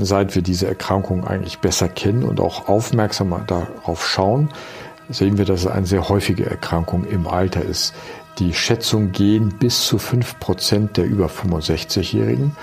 Seit 0.00 0.34
wir 0.34 0.42
diese 0.42 0.68
Erkrankung 0.68 1.26
eigentlich 1.26 1.58
besser 1.58 1.88
kennen 1.88 2.22
und 2.22 2.40
auch 2.40 2.68
aufmerksamer 2.68 3.40
darauf 3.46 4.06
schauen, 4.06 4.48
sehen 5.08 5.38
wir, 5.38 5.44
dass 5.44 5.60
es 5.60 5.66
eine 5.66 5.86
sehr 5.86 6.08
häufige 6.08 6.46
Erkrankung 6.46 7.04
im 7.04 7.26
Alter 7.26 7.62
ist. 7.62 7.94
Die 8.38 8.54
Schätzungen 8.54 9.10
gehen 9.10 9.54
bis 9.58 9.86
zu 9.86 9.98
5 9.98 10.38
Prozent 10.38 10.96
der 10.96 11.06
über 11.06 11.26
65-Jährigen. 11.26 12.56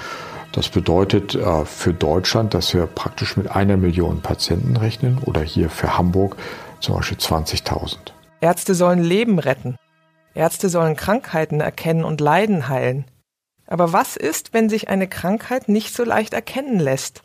Das 0.54 0.70
bedeutet 0.70 1.36
äh, 1.36 1.66
für 1.66 1.94
Deutschland, 1.94 2.54
dass 2.54 2.74
wir 2.74 2.86
praktisch 2.86 3.36
mit 3.36 3.52
einer 3.52 3.76
Million 3.76 4.22
Patienten 4.22 4.78
rechnen 4.78 5.18
oder 5.26 5.42
hier 5.42 5.70
für 5.70 5.98
Hamburg 5.98 6.38
zum 6.80 6.96
Beispiel 6.96 7.18
20.000. 7.18 7.98
Ärzte 8.40 8.76
sollen 8.76 9.04
Leben 9.04 9.40
retten. 9.40 9.76
Ärzte 10.34 10.70
sollen 10.70 10.96
Krankheiten 10.96 11.60
erkennen 11.60 12.06
und 12.06 12.22
Leiden 12.22 12.70
heilen. 12.70 13.04
Aber 13.68 13.92
was 13.92 14.16
ist, 14.16 14.54
wenn 14.54 14.70
sich 14.70 14.88
eine 14.88 15.08
Krankheit 15.08 15.68
nicht 15.68 15.94
so 15.94 16.06
leicht 16.06 16.34
erkennen 16.34 16.80
lässt? 16.80 17.25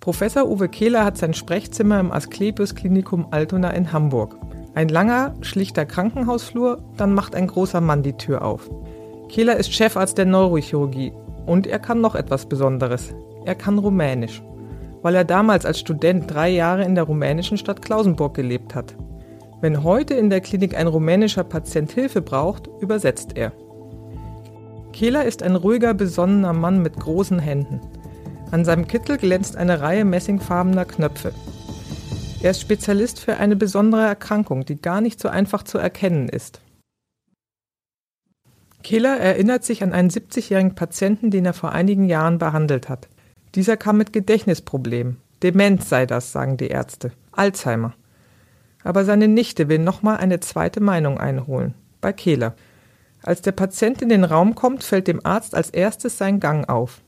Professor 0.00 0.48
Uwe 0.48 0.70
Kehler 0.70 1.04
hat 1.04 1.18
sein 1.18 1.34
Sprechzimmer 1.34 2.00
im 2.00 2.10
Asklepios 2.10 2.74
Klinikum 2.74 3.26
Altona 3.30 3.68
in 3.72 3.92
Hamburg. 3.92 4.34
Ein 4.74 4.88
langer, 4.88 5.34
schlichter 5.42 5.84
Krankenhausflur, 5.84 6.82
dann 6.96 7.12
macht 7.12 7.34
ein 7.34 7.46
großer 7.46 7.82
Mann 7.82 8.02
die 8.02 8.14
Tür 8.14 8.42
auf. 8.42 8.70
Kehler 9.28 9.58
ist 9.58 9.74
Chefarzt 9.74 10.16
der 10.16 10.24
Neurochirurgie 10.24 11.12
und 11.44 11.66
er 11.66 11.78
kann 11.78 12.00
noch 12.00 12.14
etwas 12.14 12.46
Besonderes. 12.46 13.14
Er 13.44 13.54
kann 13.54 13.78
Rumänisch, 13.78 14.42
weil 15.02 15.14
er 15.14 15.24
damals 15.24 15.66
als 15.66 15.80
Student 15.80 16.32
drei 16.32 16.48
Jahre 16.48 16.84
in 16.84 16.94
der 16.94 17.04
rumänischen 17.04 17.58
Stadt 17.58 17.82
Klausenburg 17.82 18.32
gelebt 18.32 18.74
hat. 18.74 18.96
Wenn 19.60 19.84
heute 19.84 20.14
in 20.14 20.30
der 20.30 20.40
Klinik 20.40 20.74
ein 20.78 20.86
rumänischer 20.86 21.44
Patient 21.44 21.92
Hilfe 21.92 22.22
braucht, 22.22 22.70
übersetzt 22.80 23.36
er. 23.36 23.52
Kehler 24.94 25.26
ist 25.26 25.42
ein 25.42 25.56
ruhiger, 25.56 25.92
besonnener 25.92 26.54
Mann 26.54 26.80
mit 26.80 26.96
großen 26.96 27.38
Händen. 27.38 27.82
An 28.50 28.64
seinem 28.64 28.88
Kittel 28.88 29.16
glänzt 29.16 29.56
eine 29.56 29.80
Reihe 29.80 30.04
messingfarbener 30.04 30.84
Knöpfe. 30.84 31.32
Er 32.42 32.50
ist 32.50 32.60
Spezialist 32.60 33.20
für 33.20 33.36
eine 33.36 33.54
besondere 33.54 34.04
Erkrankung, 34.06 34.64
die 34.64 34.80
gar 34.80 35.00
nicht 35.00 35.20
so 35.20 35.28
einfach 35.28 35.62
zu 35.62 35.78
erkennen 35.78 36.28
ist. 36.28 36.60
Kehler 38.82 39.18
erinnert 39.18 39.62
sich 39.62 39.82
an 39.82 39.92
einen 39.92 40.10
70-jährigen 40.10 40.74
Patienten, 40.74 41.30
den 41.30 41.44
er 41.44 41.52
vor 41.52 41.72
einigen 41.72 42.06
Jahren 42.06 42.38
behandelt 42.38 42.88
hat. 42.88 43.08
Dieser 43.54 43.76
kam 43.76 43.98
mit 43.98 44.12
Gedächtnisproblemen. 44.12 45.18
Demenz 45.42 45.88
sei 45.88 46.06
das, 46.06 46.32
sagen 46.32 46.56
die 46.56 46.68
Ärzte. 46.68 47.12
Alzheimer. 47.32 47.94
Aber 48.82 49.04
seine 49.04 49.28
Nichte 49.28 49.68
will 49.68 49.78
nochmal 49.78 50.16
eine 50.16 50.40
zweite 50.40 50.80
Meinung 50.80 51.18
einholen. 51.18 51.74
Bei 52.00 52.12
Kehler. 52.12 52.54
Als 53.22 53.42
der 53.42 53.52
Patient 53.52 54.00
in 54.00 54.08
den 54.08 54.24
Raum 54.24 54.54
kommt, 54.54 54.82
fällt 54.82 55.08
dem 55.08 55.24
Arzt 55.24 55.54
als 55.54 55.70
erstes 55.70 56.16
sein 56.16 56.40
Gang 56.40 56.68
auf. 56.68 57.02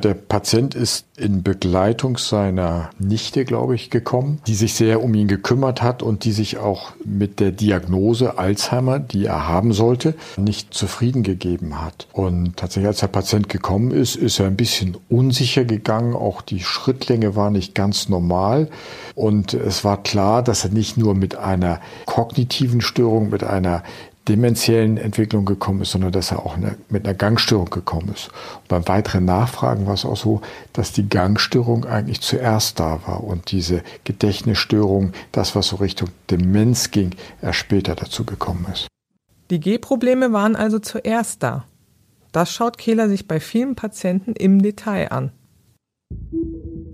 Der 0.00 0.14
Patient 0.14 0.76
ist 0.76 1.06
in 1.16 1.42
Begleitung 1.42 2.18
seiner 2.18 2.90
Nichte, 3.00 3.44
glaube 3.44 3.74
ich, 3.74 3.90
gekommen, 3.90 4.40
die 4.46 4.54
sich 4.54 4.74
sehr 4.74 5.02
um 5.02 5.12
ihn 5.12 5.26
gekümmert 5.26 5.82
hat 5.82 6.04
und 6.04 6.22
die 6.22 6.30
sich 6.30 6.56
auch 6.58 6.92
mit 7.04 7.40
der 7.40 7.50
Diagnose 7.50 8.38
Alzheimer, 8.38 9.00
die 9.00 9.26
er 9.26 9.48
haben 9.48 9.72
sollte, 9.72 10.14
nicht 10.36 10.72
zufrieden 10.72 11.24
gegeben 11.24 11.82
hat. 11.82 12.06
Und 12.12 12.56
tatsächlich, 12.56 12.86
als 12.86 13.00
der 13.00 13.08
Patient 13.08 13.48
gekommen 13.48 13.90
ist, 13.90 14.14
ist 14.14 14.38
er 14.38 14.46
ein 14.46 14.56
bisschen 14.56 14.96
unsicher 15.08 15.64
gegangen. 15.64 16.14
Auch 16.14 16.42
die 16.42 16.60
Schrittlänge 16.60 17.34
war 17.34 17.50
nicht 17.50 17.74
ganz 17.74 18.08
normal. 18.08 18.70
Und 19.16 19.52
es 19.52 19.82
war 19.82 20.00
klar, 20.00 20.44
dass 20.44 20.62
er 20.62 20.70
nicht 20.70 20.96
nur 20.96 21.16
mit 21.16 21.34
einer 21.34 21.80
kognitiven 22.06 22.82
Störung, 22.82 23.30
mit 23.30 23.42
einer 23.42 23.82
demenziellen 24.28 24.96
Entwicklung 24.96 25.44
gekommen 25.44 25.82
ist, 25.82 25.92
sondern 25.92 26.12
dass 26.12 26.30
er 26.30 26.44
auch 26.44 26.56
eine, 26.56 26.76
mit 26.88 27.04
einer 27.04 27.14
Gangstörung 27.14 27.70
gekommen 27.70 28.10
ist. 28.14 28.28
Und 28.60 28.68
beim 28.68 28.88
weiteren 28.88 29.24
Nachfragen 29.24 29.86
war 29.86 29.94
es 29.94 30.04
auch 30.04 30.16
so, 30.16 30.40
dass 30.72 30.92
die 30.92 31.08
Gangstörung 31.08 31.84
eigentlich 31.84 32.20
zuerst 32.20 32.78
da 32.78 33.00
war 33.06 33.24
und 33.24 33.50
diese 33.50 33.82
Gedächtnisstörung, 34.04 35.12
das 35.32 35.56
was 35.56 35.68
so 35.68 35.76
Richtung 35.76 36.10
Demenz 36.30 36.90
ging, 36.90 37.14
erst 37.42 37.58
später 37.58 37.94
dazu 37.94 38.24
gekommen 38.24 38.66
ist. 38.72 38.86
Die 39.50 39.60
Gehprobleme 39.60 40.32
waren 40.32 40.56
also 40.56 40.78
zuerst 40.78 41.42
da. 41.42 41.64
Das 42.32 42.52
schaut 42.52 42.76
Kehler 42.76 43.08
sich 43.08 43.26
bei 43.26 43.40
vielen 43.40 43.74
Patienten 43.74 44.34
im 44.34 44.60
Detail 44.60 45.10
an. 45.10 45.32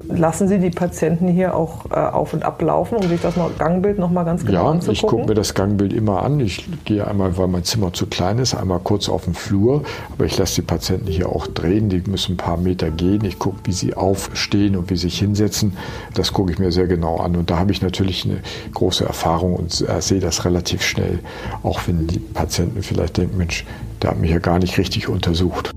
Lassen 0.08 0.48
Sie 0.48 0.58
die 0.58 0.70
Patienten 0.70 1.28
hier 1.28 1.56
auch 1.56 1.91
äh, 1.91 1.94
auf 1.94 2.34
und 2.34 2.44
ab 2.44 2.60
laufen, 2.60 2.97
um 2.97 3.08
sich 3.08 3.20
das 3.20 3.36
noch, 3.36 3.56
Gangbild 3.58 3.98
noch 3.98 4.10
mal 4.10 4.22
ganz 4.25 4.44
genau 4.44 4.64
ja, 4.64 4.70
anzugucken? 4.70 4.94
Ja, 4.94 5.02
ich 5.02 5.02
gucke 5.02 5.26
mir 5.26 5.34
das 5.34 5.54
Gangbild 5.54 5.92
immer 5.92 6.22
an. 6.22 6.41
Ich 6.41 6.69
gehe 6.84 7.06
einmal, 7.06 7.36
weil 7.38 7.48
mein 7.48 7.64
Zimmer 7.64 7.92
zu 7.92 8.06
klein 8.06 8.38
ist, 8.38 8.54
einmal 8.54 8.80
kurz 8.80 9.08
auf 9.08 9.24
den 9.24 9.34
Flur. 9.34 9.82
Aber 10.12 10.26
ich 10.26 10.36
lasse 10.36 10.56
die 10.56 10.62
Patienten 10.62 11.06
hier 11.06 11.30
auch 11.30 11.47
drehen. 11.47 11.88
Die 11.88 12.03
müssen 12.06 12.34
ein 12.34 12.36
paar 12.36 12.58
Meter 12.58 12.91
gehen. 12.91 13.24
Ich 13.24 13.38
gucke, 13.38 13.58
wie 13.64 13.72
sie 13.72 13.94
aufstehen 13.94 14.76
und 14.76 14.91
wie 14.91 14.97
sie 14.97 15.08
sich 15.08 15.19
hinsetzen. 15.19 15.76
Das 16.12 16.32
gucke 16.32 16.53
ich 16.53 16.58
mir 16.58 16.70
sehr 16.70 16.86
genau 16.86 17.16
an. 17.16 17.34
Und 17.36 17.50
da 17.50 17.58
habe 17.58 17.72
ich 17.72 17.82
natürlich 17.82 18.24
eine 18.24 18.41
große 18.72 19.04
Erfahrung 19.04 19.56
und 19.56 19.88
äh, 19.88 20.00
sehe 20.00 20.20
das 20.20 20.44
relativ 20.44 20.82
schnell. 20.82 21.20
Auch 21.62 21.80
wenn 21.86 22.06
die 22.06 22.19
Patienten 22.19 22.82
vielleicht 22.82 23.16
denken, 23.16 23.38
Mensch, 23.38 23.64
der 24.03 24.10
hat 24.10 24.19
mich 24.19 24.30
ja 24.30 24.38
gar 24.38 24.58
nicht 24.58 24.76
richtig 24.76 25.08
untersucht. 25.08 25.72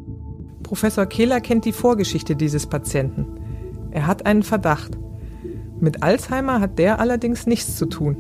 Professor 0.68 1.06
Kehler 1.06 1.40
kennt 1.40 1.64
die 1.64 1.72
Vorgeschichte 1.72 2.36
dieses 2.36 2.66
Patienten. 2.66 3.26
Er 3.92 4.06
hat 4.06 4.26
einen 4.26 4.44
Verdacht. 4.44 4.98
Mit 5.80 6.04
Alzheimer 6.04 6.60
hat 6.60 6.78
der 6.78 7.00
allerdings 7.00 7.48
nichts 7.48 7.78
zu 7.78 7.86
tun. 7.86 8.18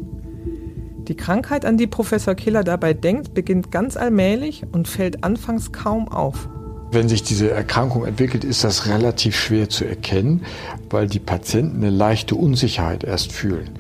Die 1.09 1.17
Krankheit, 1.17 1.65
an 1.65 1.75
die 1.75 1.87
Professor 1.87 2.35
Kehler 2.35 2.63
dabei 2.63 2.93
denkt, 2.93 3.33
beginnt 3.33 3.69
ganz 3.69 3.97
allmählich 3.97 4.63
und 4.71 4.87
fällt 4.87 5.25
anfangs 5.25 5.73
kaum 5.73 6.07
auf. 6.07 6.47
Wenn 6.89 7.09
sich 7.09 7.21
diese 7.21 7.51
Erkrankung 7.51 8.05
entwickelt, 8.05 8.45
ist 8.45 8.63
das 8.63 8.87
relativ 8.87 9.35
schwer 9.35 9.67
zu 9.67 9.83
erkennen, 9.83 10.45
weil 10.89 11.07
die 11.07 11.19
Patienten 11.19 11.83
eine 11.83 11.89
leichte 11.89 12.35
Unsicherheit 12.35 13.03
erst 13.03 13.33
fühlen. 13.33 13.71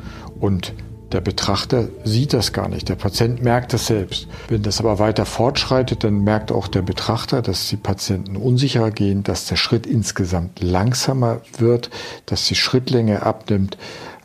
Und 0.41 0.73
der 1.11 1.21
Betrachter 1.21 1.87
sieht 2.03 2.33
das 2.33 2.51
gar 2.51 2.67
nicht. 2.67 2.89
Der 2.89 2.95
Patient 2.95 3.41
merkt 3.41 3.71
das 3.73 3.87
selbst. 3.87 4.27
Wenn 4.49 4.61
das 4.61 4.79
aber 4.79 4.99
weiter 4.99 5.25
fortschreitet, 5.25 6.03
dann 6.03 6.23
merkt 6.23 6.51
auch 6.51 6.67
der 6.67 6.81
Betrachter, 6.81 7.41
dass 7.41 7.69
die 7.69 7.77
Patienten 7.77 8.35
unsicherer 8.35 8.91
gehen, 8.91 9.23
dass 9.23 9.45
der 9.45 9.55
Schritt 9.55 9.85
insgesamt 9.85 10.61
langsamer 10.61 11.41
wird, 11.57 11.89
dass 12.25 12.45
die 12.45 12.55
Schrittlänge 12.55 13.23
abnimmt, 13.23 13.77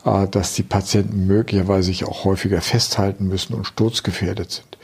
äh, 0.05 0.27
dass 0.27 0.53
die 0.53 0.63
Patienten 0.63 1.25
möglicherweise 1.25 1.87
sich 1.87 2.05
auch 2.05 2.25
häufiger 2.25 2.59
festhalten 2.61 3.27
müssen 3.27 3.53
und 3.53 3.65
sturzgefährdet 3.65 4.51
sind. 4.51 4.77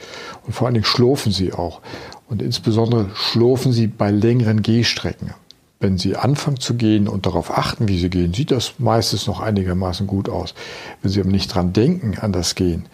Und 0.46 0.54
vor 0.54 0.66
allen 0.66 0.74
Dingen 0.74 0.86
schlurfen 0.86 1.32
sie 1.32 1.52
auch. 1.52 1.80
Und 2.28 2.40
insbesondere 2.40 3.10
schlurfen 3.14 3.72
sie 3.72 3.88
bei 3.88 4.10
längeren 4.10 4.62
Gehstrecken. 4.62 5.34
Wenn 5.82 5.96
Sie 5.96 6.14
anfangen 6.14 6.60
zu 6.60 6.74
gehen 6.74 7.08
und 7.08 7.24
darauf 7.24 7.56
achten, 7.56 7.88
wie 7.88 7.98
Sie 7.98 8.10
gehen, 8.10 8.34
sieht 8.34 8.50
das 8.50 8.74
meistens 8.76 9.26
noch 9.26 9.40
einigermaßen 9.40 10.06
gut 10.06 10.28
aus. 10.28 10.54
Wenn 11.00 11.10
Sie 11.10 11.20
aber 11.20 11.30
nicht 11.30 11.54
dran 11.54 11.72
denken, 11.72 12.18
an 12.18 12.32
das 12.32 12.54
Gehen, 12.54 12.84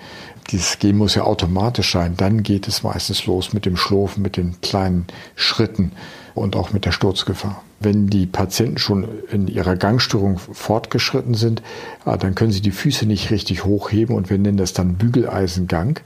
dieses 0.53 0.79
Gehen 0.79 0.97
muss 0.97 1.17
ja 1.17 1.25
automatisch 1.25 1.91
sein, 1.91 2.17
dann 2.17 2.45
geht 2.45 2.69
es 2.69 2.85
meistens 2.85 3.27
los 3.27 3.53
mit 3.53 3.67
dem 3.67 3.77
Schlurfen, 3.77 4.23
mit 4.23 4.37
den 4.37 4.61
kleinen 4.61 5.09
Schritten 5.35 5.91
und 6.37 6.55
auch 6.55 6.73
mit 6.73 6.85
der 6.85 6.93
Sturzgefahr. 6.93 7.65
Wenn 7.81 8.07
die 8.07 8.27
Patienten 8.27 8.79
schon 8.79 9.09
in 9.33 9.49
ihrer 9.49 9.75
Gangstörung 9.75 10.39
fortgeschritten 10.39 11.35
sind, 11.35 11.63
ah, 12.05 12.17
dann 12.17 12.37
können 12.37 12.53
sie 12.53 12.63
die 12.63 12.71
Füße 12.71 13.05
nicht 13.05 13.33
richtig 13.33 13.65
hochheben 13.65 14.15
und 14.15 14.31
wir 14.31 14.39
nennen 14.39 14.59
das 14.59 14.75
dann 14.75 14.95
Bügeleisengang. 14.95 15.99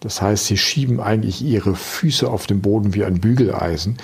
Das 0.00 0.20
heißt, 0.20 0.46
sie 0.46 0.58
schieben 0.58 1.00
eigentlich 1.00 1.42
ihre 1.42 1.74
Füße 1.74 2.28
auf 2.28 2.46
den 2.46 2.60
Boden 2.60 2.92
wie 2.92 3.04
ein 3.04 3.20
Bügeleisen 3.20 3.96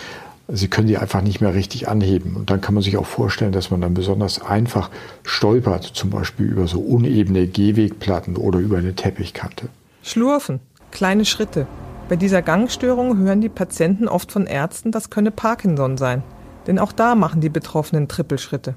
Sie 0.48 0.68
können 0.68 0.86
die 0.86 0.96
einfach 0.96 1.22
nicht 1.22 1.40
mehr 1.40 1.54
richtig 1.54 1.88
anheben. 1.88 2.36
Und 2.36 2.50
dann 2.50 2.60
kann 2.60 2.74
man 2.74 2.82
sich 2.82 2.96
auch 2.96 3.06
vorstellen, 3.06 3.52
dass 3.52 3.70
man 3.70 3.80
dann 3.80 3.94
besonders 3.94 4.40
einfach 4.40 4.90
stolpert, 5.24 5.84
zum 5.84 6.10
Beispiel 6.10 6.46
über 6.46 6.68
so 6.68 6.80
unebene 6.80 7.46
Gehwegplatten 7.48 8.36
oder 8.36 8.60
über 8.60 8.78
eine 8.78 8.94
Teppichkante. 8.94 9.68
Schlurfen, 10.02 10.60
kleine 10.92 11.24
Schritte. 11.24 11.66
Bei 12.08 12.14
dieser 12.14 12.42
Gangstörung 12.42 13.18
hören 13.18 13.40
die 13.40 13.48
Patienten 13.48 14.06
oft 14.06 14.30
von 14.30 14.46
Ärzten, 14.46 14.92
das 14.92 15.10
könne 15.10 15.32
Parkinson 15.32 15.96
sein. 15.96 16.22
Denn 16.68 16.78
auch 16.78 16.92
da 16.92 17.16
machen 17.16 17.40
die 17.40 17.48
Betroffenen 17.48 18.06
Trippelschritte. 18.06 18.76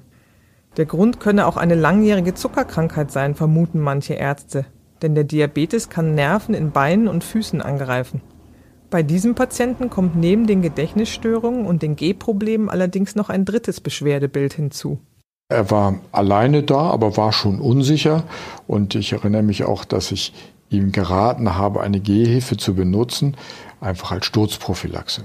Der 0.78 0.86
Grund 0.86 1.20
könne 1.20 1.46
auch 1.46 1.58
eine 1.58 1.76
langjährige 1.76 2.34
Zuckerkrankheit 2.34 3.12
sein, 3.12 3.36
vermuten 3.36 3.80
manche 3.80 4.16
Ärzte. 4.16 4.66
Denn 5.04 5.14
der 5.14 5.24
Diabetes 5.24 5.90
kann 5.90 6.16
Nerven 6.16 6.56
in 6.56 6.72
Beinen 6.72 7.08
und 7.08 7.24
Füßen 7.24 7.62
angreifen. 7.62 8.22
Bei 8.90 9.04
diesem 9.04 9.36
Patienten 9.36 9.90
kommt 9.90 10.16
neben 10.16 10.48
den 10.48 10.64
Gedächtnisstörungen 10.64 11.66
und 11.66 11.84
den 11.84 11.96
Gehproblemen 11.96 12.70
allerdings 12.70 13.16
noch 13.16 13.30
ein 13.30 13.46
drittes 13.46 13.82
Beschwerdebild 13.82 14.54
hinzu. 14.54 15.00
Er 15.52 15.70
war 15.70 16.00
alleine 16.12 16.64
da, 16.64 16.90
aber 16.90 17.16
war 17.18 17.32
schon 17.32 17.60
unsicher. 17.60 18.24
Und 18.68 18.96
ich 18.96 19.14
erinnere 19.14 19.44
mich 19.44 19.64
auch, 19.64 19.86
dass 19.86 20.12
ich 20.12 20.34
ihm 20.70 20.92
geraten 20.92 21.56
habe, 21.56 21.82
eine 21.82 22.00
Gehhilfe 22.00 22.58
zu 22.58 22.76
benutzen, 22.76 23.36
einfach 23.80 24.12
als 24.12 24.26
Sturzprophylaxe. 24.26 25.24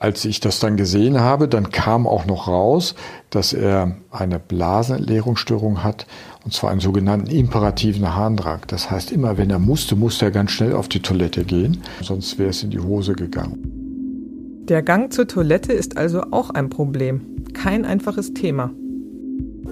Als 0.00 0.24
ich 0.24 0.38
das 0.38 0.60
dann 0.60 0.76
gesehen 0.76 1.20
habe, 1.20 1.48
dann 1.48 1.70
kam 1.70 2.06
auch 2.06 2.24
noch 2.24 2.46
raus, 2.46 2.94
dass 3.30 3.52
er 3.52 3.96
eine 4.12 4.38
Blasenentleerungsstörung 4.38 5.82
hat, 5.82 6.06
und 6.44 6.52
zwar 6.52 6.70
einen 6.70 6.80
sogenannten 6.80 7.28
imperativen 7.28 8.14
Harndrang. 8.14 8.60
Das 8.68 8.92
heißt, 8.92 9.10
immer 9.10 9.38
wenn 9.38 9.50
er 9.50 9.58
musste, 9.58 9.96
musste 9.96 10.26
er 10.26 10.30
ganz 10.30 10.52
schnell 10.52 10.74
auf 10.74 10.88
die 10.88 11.02
Toilette 11.02 11.44
gehen, 11.44 11.82
sonst 12.00 12.38
wäre 12.38 12.50
es 12.50 12.62
in 12.62 12.70
die 12.70 12.78
Hose 12.78 13.14
gegangen. 13.14 14.64
Der 14.68 14.82
Gang 14.82 15.12
zur 15.12 15.26
Toilette 15.26 15.72
ist 15.72 15.96
also 15.96 16.22
auch 16.30 16.50
ein 16.50 16.70
Problem, 16.70 17.22
kein 17.52 17.84
einfaches 17.84 18.34
Thema. 18.34 18.70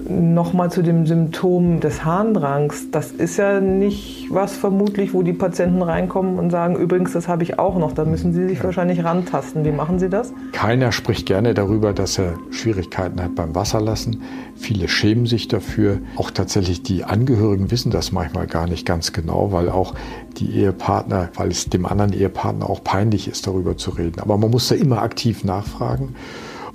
Nochmal 0.09 0.71
zu 0.71 0.81
dem 0.81 1.05
Symptom 1.05 1.79
des 1.79 2.05
Harndrangs. 2.05 2.91
Das 2.91 3.11
ist 3.11 3.37
ja 3.37 3.59
nicht 3.59 4.27
was 4.29 4.55
vermutlich, 4.55 5.13
wo 5.13 5.21
die 5.21 5.33
Patienten 5.33 5.81
reinkommen 5.81 6.39
und 6.39 6.49
sagen, 6.49 6.75
übrigens, 6.75 7.13
das 7.13 7.27
habe 7.27 7.43
ich 7.43 7.59
auch 7.59 7.77
noch. 7.77 7.91
Da 7.93 8.05
müssen 8.05 8.31
sie 8.31 8.47
sich 8.47 8.59
ja. 8.59 8.63
wahrscheinlich 8.63 9.03
rantasten. 9.03 9.65
Wie 9.65 9.71
machen 9.71 9.99
Sie 9.99 10.09
das? 10.09 10.33
Keiner 10.53 10.91
spricht 10.91 11.25
gerne 11.25 11.53
darüber, 11.53 11.93
dass 11.93 12.17
er 12.17 12.35
Schwierigkeiten 12.51 13.21
hat 13.21 13.35
beim 13.35 13.53
Wasserlassen. 13.53 14.21
Viele 14.55 14.87
schämen 14.87 15.25
sich 15.25 15.47
dafür. 15.47 15.99
Auch 16.15 16.31
tatsächlich 16.31 16.83
die 16.83 17.03
Angehörigen 17.03 17.69
wissen 17.69 17.91
das 17.91 18.11
manchmal 18.11 18.47
gar 18.47 18.67
nicht 18.67 18.85
ganz 18.85 19.13
genau, 19.13 19.51
weil 19.51 19.69
auch 19.69 19.93
die 20.37 20.51
Ehepartner, 20.51 21.29
weil 21.35 21.49
es 21.49 21.69
dem 21.69 21.85
anderen 21.85 22.13
Ehepartner 22.13 22.69
auch 22.69 22.83
peinlich 22.83 23.27
ist, 23.27 23.45
darüber 23.47 23.77
zu 23.77 23.91
reden. 23.91 24.19
Aber 24.19 24.37
man 24.37 24.51
muss 24.51 24.69
da 24.69 24.75
immer 24.75 25.01
aktiv 25.01 25.43
nachfragen. 25.43 26.15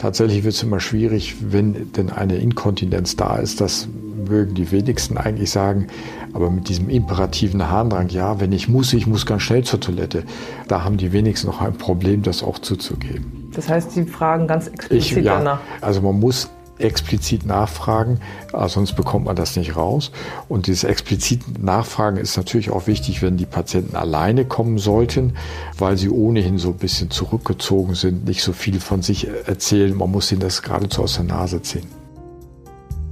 Tatsächlich 0.03 0.43
wird 0.43 0.55
es 0.55 0.63
immer 0.65 0.81
schwierig, 0.81 1.37
wenn 1.53 1.93
denn 1.93 2.11
eine 2.11 2.35
Inkontinenz 2.35 3.15
da 3.15 3.37
ist. 3.37 3.61
Das 3.61 3.87
mögen 4.29 4.53
die 4.53 4.73
wenigsten 4.73 5.17
eigentlich 5.17 5.53
sagen. 5.53 5.87
Aber 6.33 6.51
mit 6.51 6.69
diesem 6.69 6.91
imperativen 6.91 7.71
Harndrang, 7.71 8.09
ja, 8.09 8.41
wenn 8.41 8.51
ich 8.51 8.69
muss, 8.69 8.93
ich 8.95 9.07
muss 9.07 9.27
ganz 9.27 9.43
schnell 9.43 9.63
zur 9.63 9.79
Toilette, 9.79 10.25
da 10.67 10.83
haben 10.83 10.97
die 10.97 11.13
wenigsten 11.13 11.47
noch 11.47 11.61
ein 11.61 11.75
Problem, 11.75 12.23
das 12.23 12.43
auch 12.43 12.59
zuzugeben. 12.59 13.51
Das 13.55 13.69
heißt, 13.69 13.93
Sie 13.93 14.05
fragen 14.05 14.49
ganz 14.49 14.67
explizit 14.67 15.19
ich, 15.19 15.25
ja, 15.25 15.39
danach. 15.39 15.61
Also 15.81 16.01
man 16.01 16.19
muss 16.19 16.51
explizit 16.79 17.47
nachfragen, 17.47 18.21
sonst 18.67 18.95
bekommt 18.95 19.27
man 19.27 19.37
das 19.37 19.57
nicht 19.57 19.77
raus. 19.77 20.11
Und 20.49 20.67
dieses 20.67 20.85
explizit 20.85 21.63
Nachfragen 21.63 22.17
ist 22.17 22.37
natürlich 22.37 22.71
auch 22.71 22.87
wichtig, 22.87 23.23
wenn 23.23 23.37
die 23.37 23.47
Patienten 23.47 23.95
alleine 23.95 24.45
kommen 24.45 24.79
sollten, 24.79 25.35
weil 25.79 25.97
sie 25.97 26.09
ohnehin 26.11 26.59
so 26.59 26.71
ein 26.71 26.79
bisschen 26.79 27.11
zurückgezogen 27.11 27.95
sind, 27.95 28.25
nicht 28.25 28.43
so 28.43 28.53
viel 28.53 28.81
von 28.81 29.03
sich 29.03 29.29
erzählen. 29.47 29.97
Man 29.97 30.11
muss 30.11 30.33
ihnen 30.33 30.41
das 30.41 30.63
geradezu 30.63 31.03
aus 31.03 31.15
der 31.15 31.25
Nase 31.25 31.63
ziehen. 31.63 31.87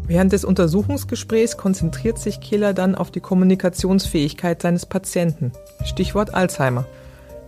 Während 0.06 0.32
des 0.32 0.44
Untersuchungsgesprächs 0.44 1.56
konzentriert 1.56 2.18
sich 2.18 2.40
Kehler 2.40 2.74
dann 2.74 2.96
auf 2.96 3.12
die 3.12 3.20
Kommunikationsfähigkeit 3.20 4.60
seines 4.60 4.84
Patienten. 4.84 5.52
Stichwort 5.84 6.34
Alzheimer. 6.34 6.84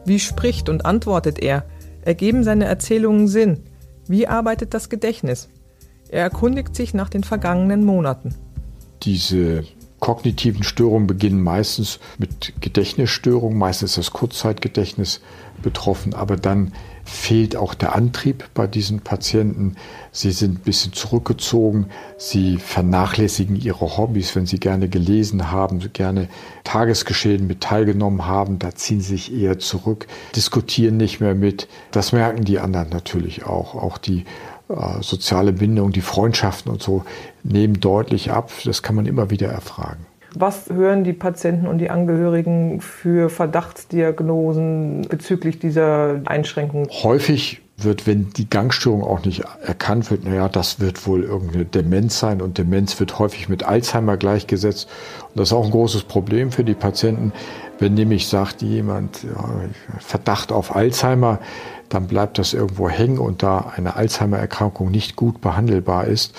Wie 0.04 0.20
spricht 0.20 0.68
und 0.68 0.86
antwortet 0.86 1.40
er? 1.40 1.64
Ergeben 2.02 2.44
seine 2.44 2.66
Erzählungen 2.66 3.26
Sinn? 3.26 3.64
Wie 4.06 4.28
arbeitet 4.28 4.74
das 4.74 4.88
Gedächtnis? 4.88 5.48
Er 6.12 6.24
erkundigt 6.24 6.76
sich 6.76 6.92
nach 6.92 7.08
den 7.08 7.24
vergangenen 7.24 7.86
Monaten. 7.86 8.34
Diese 9.02 9.64
kognitiven 9.98 10.62
Störungen 10.62 11.06
beginnen 11.06 11.40
meistens 11.42 12.00
mit 12.18 12.52
Gedächtnisstörungen, 12.60 13.56
meistens 13.56 13.92
ist 13.92 13.98
das 13.98 14.12
Kurzzeitgedächtnis 14.12 15.22
betroffen, 15.62 16.12
aber 16.12 16.36
dann 16.36 16.72
fehlt 17.04 17.56
auch 17.56 17.72
der 17.72 17.94
Antrieb 17.94 18.48
bei 18.52 18.66
diesen 18.66 19.00
Patienten. 19.00 19.76
Sie 20.12 20.32
sind 20.32 20.58
ein 20.58 20.62
bisschen 20.62 20.92
zurückgezogen, 20.92 21.86
sie 22.18 22.58
vernachlässigen 22.58 23.56
ihre 23.56 23.96
Hobbys, 23.96 24.36
wenn 24.36 24.46
sie 24.46 24.60
gerne 24.60 24.88
gelesen 24.88 25.50
haben, 25.50 25.80
gerne 25.92 26.28
Tagesgeschehen 26.64 27.46
mit 27.46 27.60
teilgenommen 27.60 28.26
haben, 28.26 28.58
da 28.58 28.74
ziehen 28.74 29.00
sie 29.00 29.16
sich 29.16 29.34
eher 29.34 29.58
zurück, 29.58 30.06
diskutieren 30.36 30.96
nicht 30.96 31.20
mehr 31.20 31.34
mit. 31.34 31.68
Das 31.90 32.12
merken 32.12 32.44
die 32.44 32.58
anderen 32.58 32.90
natürlich 32.90 33.44
auch, 33.46 33.74
auch 33.74 33.98
die 33.98 34.24
soziale 35.00 35.52
Bindung, 35.52 35.92
die 35.92 36.00
Freundschaften 36.00 36.70
und 36.70 36.82
so 36.82 37.04
nehmen 37.42 37.80
deutlich 37.80 38.30
ab. 38.30 38.50
Das 38.64 38.82
kann 38.82 38.96
man 38.96 39.06
immer 39.06 39.30
wieder 39.30 39.48
erfragen. 39.48 40.06
Was 40.34 40.70
hören 40.70 41.04
die 41.04 41.12
Patienten 41.12 41.66
und 41.66 41.78
die 41.78 41.90
Angehörigen 41.90 42.80
für 42.80 43.28
Verdachtsdiagnosen 43.28 45.02
bezüglich 45.08 45.58
dieser 45.58 46.22
Einschränkungen? 46.24 46.88
Häufig 47.02 47.60
wird, 47.76 48.06
wenn 48.06 48.30
die 48.30 48.48
Gangstörung 48.48 49.02
auch 49.02 49.24
nicht 49.24 49.42
erkannt 49.62 50.10
wird, 50.10 50.24
naja, 50.24 50.48
das 50.48 50.80
wird 50.80 51.06
wohl 51.06 51.22
irgendeine 51.22 51.64
Demenz 51.64 52.18
sein 52.18 52.40
und 52.40 52.58
Demenz 52.58 52.98
wird 53.00 53.18
häufig 53.18 53.48
mit 53.48 53.64
Alzheimer 53.64 54.16
gleichgesetzt. 54.16 54.88
Und 55.28 55.40
das 55.40 55.48
ist 55.48 55.52
auch 55.52 55.64
ein 55.64 55.70
großes 55.70 56.04
Problem 56.04 56.52
für 56.52 56.64
die 56.64 56.74
Patienten. 56.74 57.32
Wenn 57.78 57.94
nämlich 57.94 58.28
sagt 58.28 58.62
jemand, 58.62 59.24
ja, 59.24 59.44
Verdacht 59.98 60.52
auf 60.52 60.76
Alzheimer, 60.76 61.40
dann 61.94 62.06
bleibt 62.06 62.38
das 62.38 62.54
irgendwo 62.54 62.88
hängen 62.88 63.18
und 63.18 63.42
da 63.42 63.72
eine 63.76 63.96
Alzheimer-Erkrankung 63.96 64.90
nicht 64.90 65.16
gut 65.16 65.40
behandelbar 65.40 66.06
ist, 66.06 66.34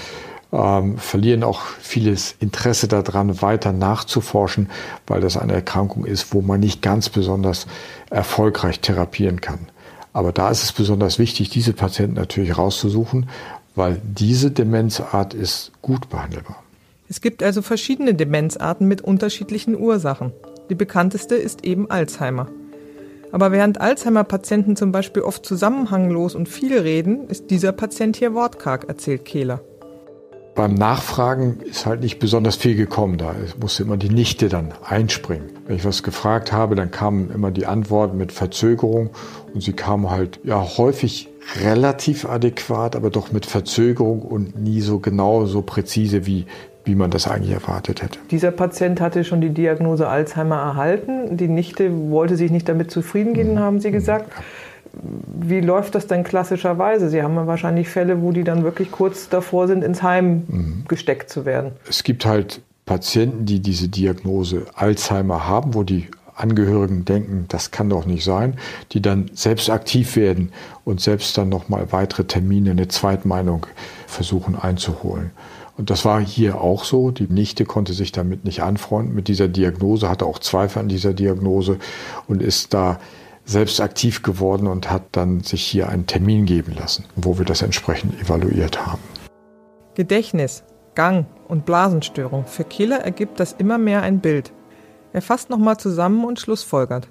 ähm, 0.51 0.97
verlieren 0.97 1.43
auch 1.43 1.61
vieles 1.79 2.35
Interesse 2.39 2.87
daran, 2.87 3.41
weiter 3.41 3.71
nachzuforschen, 3.71 4.69
weil 5.07 5.21
das 5.21 5.35
eine 5.37 5.53
Erkrankung 5.53 6.05
ist, 6.05 6.33
wo 6.33 6.41
man 6.41 6.59
nicht 6.59 6.81
ganz 6.81 7.09
besonders 7.09 7.65
erfolgreich 8.09 8.79
therapieren 8.79 9.41
kann. 9.41 9.67
Aber 10.13 10.31
da 10.31 10.49
ist 10.51 10.63
es 10.63 10.71
besonders 10.71 11.17
wichtig, 11.17 11.49
diese 11.49 11.73
Patienten 11.73 12.15
natürlich 12.15 12.57
rauszusuchen, 12.57 13.29
weil 13.75 13.99
diese 14.03 14.51
Demenzart 14.51 15.33
ist 15.33 15.71
gut 15.81 16.09
behandelbar. 16.09 16.61
Es 17.09 17.19
gibt 17.19 17.41
also 17.41 17.61
verschiedene 17.61 18.13
Demenzarten 18.13 18.87
mit 18.87 19.01
unterschiedlichen 19.01 19.75
Ursachen. 19.75 20.31
Die 20.69 20.75
bekannteste 20.75 21.35
ist 21.35 21.63
eben 21.63 21.89
Alzheimer. 21.89 22.47
Aber 23.33 23.51
während 23.51 23.81
Alzheimer-Patienten 23.81 24.75
zum 24.75 24.91
Beispiel 24.91 25.23
oft 25.23 25.43
zusammenhanglos 25.43 26.35
und 26.35 26.47
viel 26.47 26.77
reden, 26.77 27.27
ist 27.29 27.49
dieser 27.49 27.71
Patient 27.71 28.15
hier 28.15 28.35
wortkarg, 28.35 28.87
erzählt 28.87 29.25
Kehler. 29.25 29.59
Beim 30.53 30.75
Nachfragen 30.75 31.59
ist 31.61 31.87
halt 31.87 32.01
nicht 32.01 32.19
besonders 32.19 32.57
viel 32.57 32.75
gekommen. 32.75 33.17
Da 33.17 33.33
musste 33.59 33.81
immer 33.81 33.97
die 33.97 34.09
Nichte 34.09 34.49
dann 34.49 34.71
einspringen. 34.83 35.49
Wenn 35.65 35.77
ich 35.77 35.83
was 35.83 36.03
gefragt 36.03 36.51
habe, 36.51 36.75
dann 36.75 36.91
kam 36.91 37.31
immer 37.31 37.49
die 37.49 37.65
Antwort 37.65 38.13
mit 38.13 38.31
Verzögerung 38.31 39.09
und 39.51 39.63
sie 39.63 39.73
kam 39.73 40.11
halt 40.11 40.39
ja 40.43 40.77
häufig 40.77 41.32
relativ 41.61 42.25
adäquat, 42.25 42.95
aber 42.95 43.09
doch 43.09 43.31
mit 43.31 43.45
Verzögerung 43.45 44.21
und 44.21 44.59
nie 44.61 44.81
so 44.81 44.99
genau, 44.99 45.45
so 45.45 45.61
präzise 45.61 46.25
wie 46.25 46.45
wie 46.85 46.95
man 46.95 47.11
das 47.11 47.27
eigentlich 47.27 47.53
erwartet 47.53 48.01
hätte. 48.01 48.19
Dieser 48.31 48.51
Patient 48.51 48.99
hatte 48.99 49.23
schon 49.23 49.41
die 49.41 49.49
Diagnose 49.49 50.07
Alzheimer 50.07 50.57
erhalten. 50.57 51.37
Die 51.37 51.47
Nichte 51.47 51.89
wollte 52.11 52.35
sich 52.35 52.51
nicht 52.51 52.67
damit 52.67 52.91
zufrieden 52.91 53.33
geben, 53.33 53.53
mhm. 53.53 53.59
haben 53.59 53.79
Sie 53.79 53.91
gesagt. 53.91 54.31
Wie 54.91 55.59
läuft 55.59 55.95
das 55.95 56.05
denn 56.05 56.23
klassischerweise? 56.23 57.09
Sie 57.09 57.23
haben 57.23 57.35
ja 57.35 57.47
wahrscheinlich 57.47 57.89
Fälle, 57.89 58.21
wo 58.21 58.31
die 58.31 58.43
dann 58.43 58.63
wirklich 58.63 58.91
kurz 58.91 59.27
davor 59.27 59.67
sind, 59.67 59.83
ins 59.83 60.03
Heim 60.03 60.43
mhm. 60.47 60.83
gesteckt 60.87 61.29
zu 61.29 61.45
werden. 61.45 61.71
Es 61.89 62.03
gibt 62.03 62.25
halt 62.25 62.61
Patienten, 62.85 63.45
die 63.45 63.59
diese 63.59 63.87
Diagnose 63.87 64.65
Alzheimer 64.75 65.47
haben, 65.47 65.73
wo 65.73 65.83
die 65.83 66.09
Angehörigen 66.43 67.05
denken, 67.05 67.45
das 67.47 67.71
kann 67.71 67.89
doch 67.89 68.05
nicht 68.05 68.23
sein, 68.23 68.57
die 68.91 69.01
dann 69.01 69.31
selbst 69.33 69.69
aktiv 69.69 70.15
werden 70.17 70.51
und 70.83 70.99
selbst 70.99 71.37
dann 71.37 71.49
nochmal 71.49 71.91
weitere 71.91 72.25
Termine, 72.25 72.71
eine 72.71 72.89
Zweitmeinung 72.89 73.65
versuchen 74.07 74.55
einzuholen. 74.55 75.31
Und 75.77 75.89
das 75.89 76.05
war 76.05 76.19
hier 76.19 76.61
auch 76.61 76.83
so. 76.83 77.11
Die 77.11 77.27
Nichte 77.27 77.65
konnte 77.65 77.93
sich 77.93 78.11
damit 78.11 78.43
nicht 78.43 78.61
anfreunden 78.61 79.15
mit 79.15 79.27
dieser 79.27 79.47
Diagnose, 79.47 80.09
hatte 80.09 80.25
auch 80.25 80.39
Zweifel 80.39 80.79
an 80.79 80.89
dieser 80.89 81.13
Diagnose 81.13 81.79
und 82.27 82.43
ist 82.43 82.73
da 82.73 82.99
selbst 83.45 83.81
aktiv 83.81 84.21
geworden 84.21 84.67
und 84.67 84.91
hat 84.91 85.03
dann 85.13 85.41
sich 85.41 85.63
hier 85.63 85.89
einen 85.89 86.05
Termin 86.05 86.45
geben 86.45 86.75
lassen, 86.77 87.05
wo 87.15 87.37
wir 87.37 87.45
das 87.45 87.61
entsprechend 87.61 88.21
evaluiert 88.21 88.85
haben. 88.85 89.01
Gedächtnis, 89.95 90.63
Gang 90.95 91.25
und 91.47 91.65
Blasenstörung. 91.65 92.45
Für 92.45 92.63
Kehler 92.63 92.99
ergibt 92.99 93.39
das 93.39 93.53
immer 93.53 93.77
mehr 93.77 94.01
ein 94.01 94.19
Bild. 94.19 94.51
Er 95.13 95.21
fasst 95.21 95.49
nochmal 95.49 95.77
zusammen 95.77 96.25
und 96.25 96.39
schlussfolgert. 96.39 97.09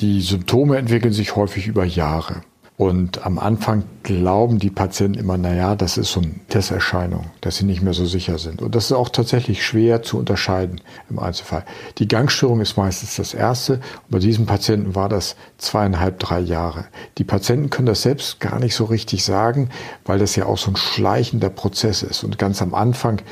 Die 0.00 0.20
Symptome 0.20 0.76
entwickeln 0.76 1.12
sich 1.12 1.36
häufig 1.36 1.68
über 1.68 1.84
Jahre. 1.84 2.42
Und 2.76 3.24
am 3.24 3.38
Anfang 3.38 3.84
glauben 4.02 4.58
die 4.58 4.70
Patienten 4.70 5.16
immer, 5.20 5.38
naja, 5.38 5.76
das 5.76 5.96
ist 5.96 6.10
so 6.10 6.20
eine 6.20 6.34
Testerscheinung, 6.48 7.26
dass 7.40 7.56
sie 7.56 7.64
nicht 7.64 7.82
mehr 7.82 7.92
so 7.92 8.04
sicher 8.04 8.36
sind. 8.38 8.62
Und 8.62 8.74
das 8.74 8.86
ist 8.86 8.92
auch 8.92 9.10
tatsächlich 9.10 9.64
schwer 9.64 10.02
zu 10.02 10.18
unterscheiden 10.18 10.80
im 11.08 11.20
Einzelfall. 11.20 11.64
Die 11.98 12.08
Gangstörung 12.08 12.60
ist 12.60 12.76
meistens 12.76 13.14
das 13.14 13.32
erste. 13.32 13.74
Und 13.74 14.10
bei 14.10 14.18
diesem 14.18 14.46
Patienten 14.46 14.96
war 14.96 15.08
das 15.08 15.36
zweieinhalb, 15.58 16.18
drei 16.18 16.40
Jahre. 16.40 16.86
Die 17.18 17.24
Patienten 17.24 17.70
können 17.70 17.86
das 17.86 18.02
selbst 18.02 18.40
gar 18.40 18.58
nicht 18.58 18.74
so 18.74 18.86
richtig 18.86 19.22
sagen, 19.24 19.70
weil 20.04 20.18
das 20.18 20.34
ja 20.34 20.46
auch 20.46 20.58
so 20.58 20.72
ein 20.72 20.76
schleichender 20.76 21.50
Prozess 21.50 22.02
ist. 22.02 22.24
Und 22.24 22.38
ganz 22.38 22.60
am 22.60 22.74
Anfang 22.74 23.22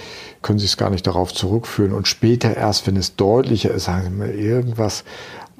können 0.42 0.60
sie 0.60 0.66
es 0.66 0.76
gar 0.76 0.90
nicht 0.90 1.08
darauf 1.08 1.34
zurückführen. 1.34 1.94
Und 1.94 2.06
später 2.06 2.56
erst, 2.56 2.86
wenn 2.86 2.96
es 2.96 3.16
deutlicher 3.16 3.72
ist, 3.72 3.84
sagen 3.84 4.04
sie 4.04 4.10
mir, 4.10 4.32
irgendwas 4.32 5.02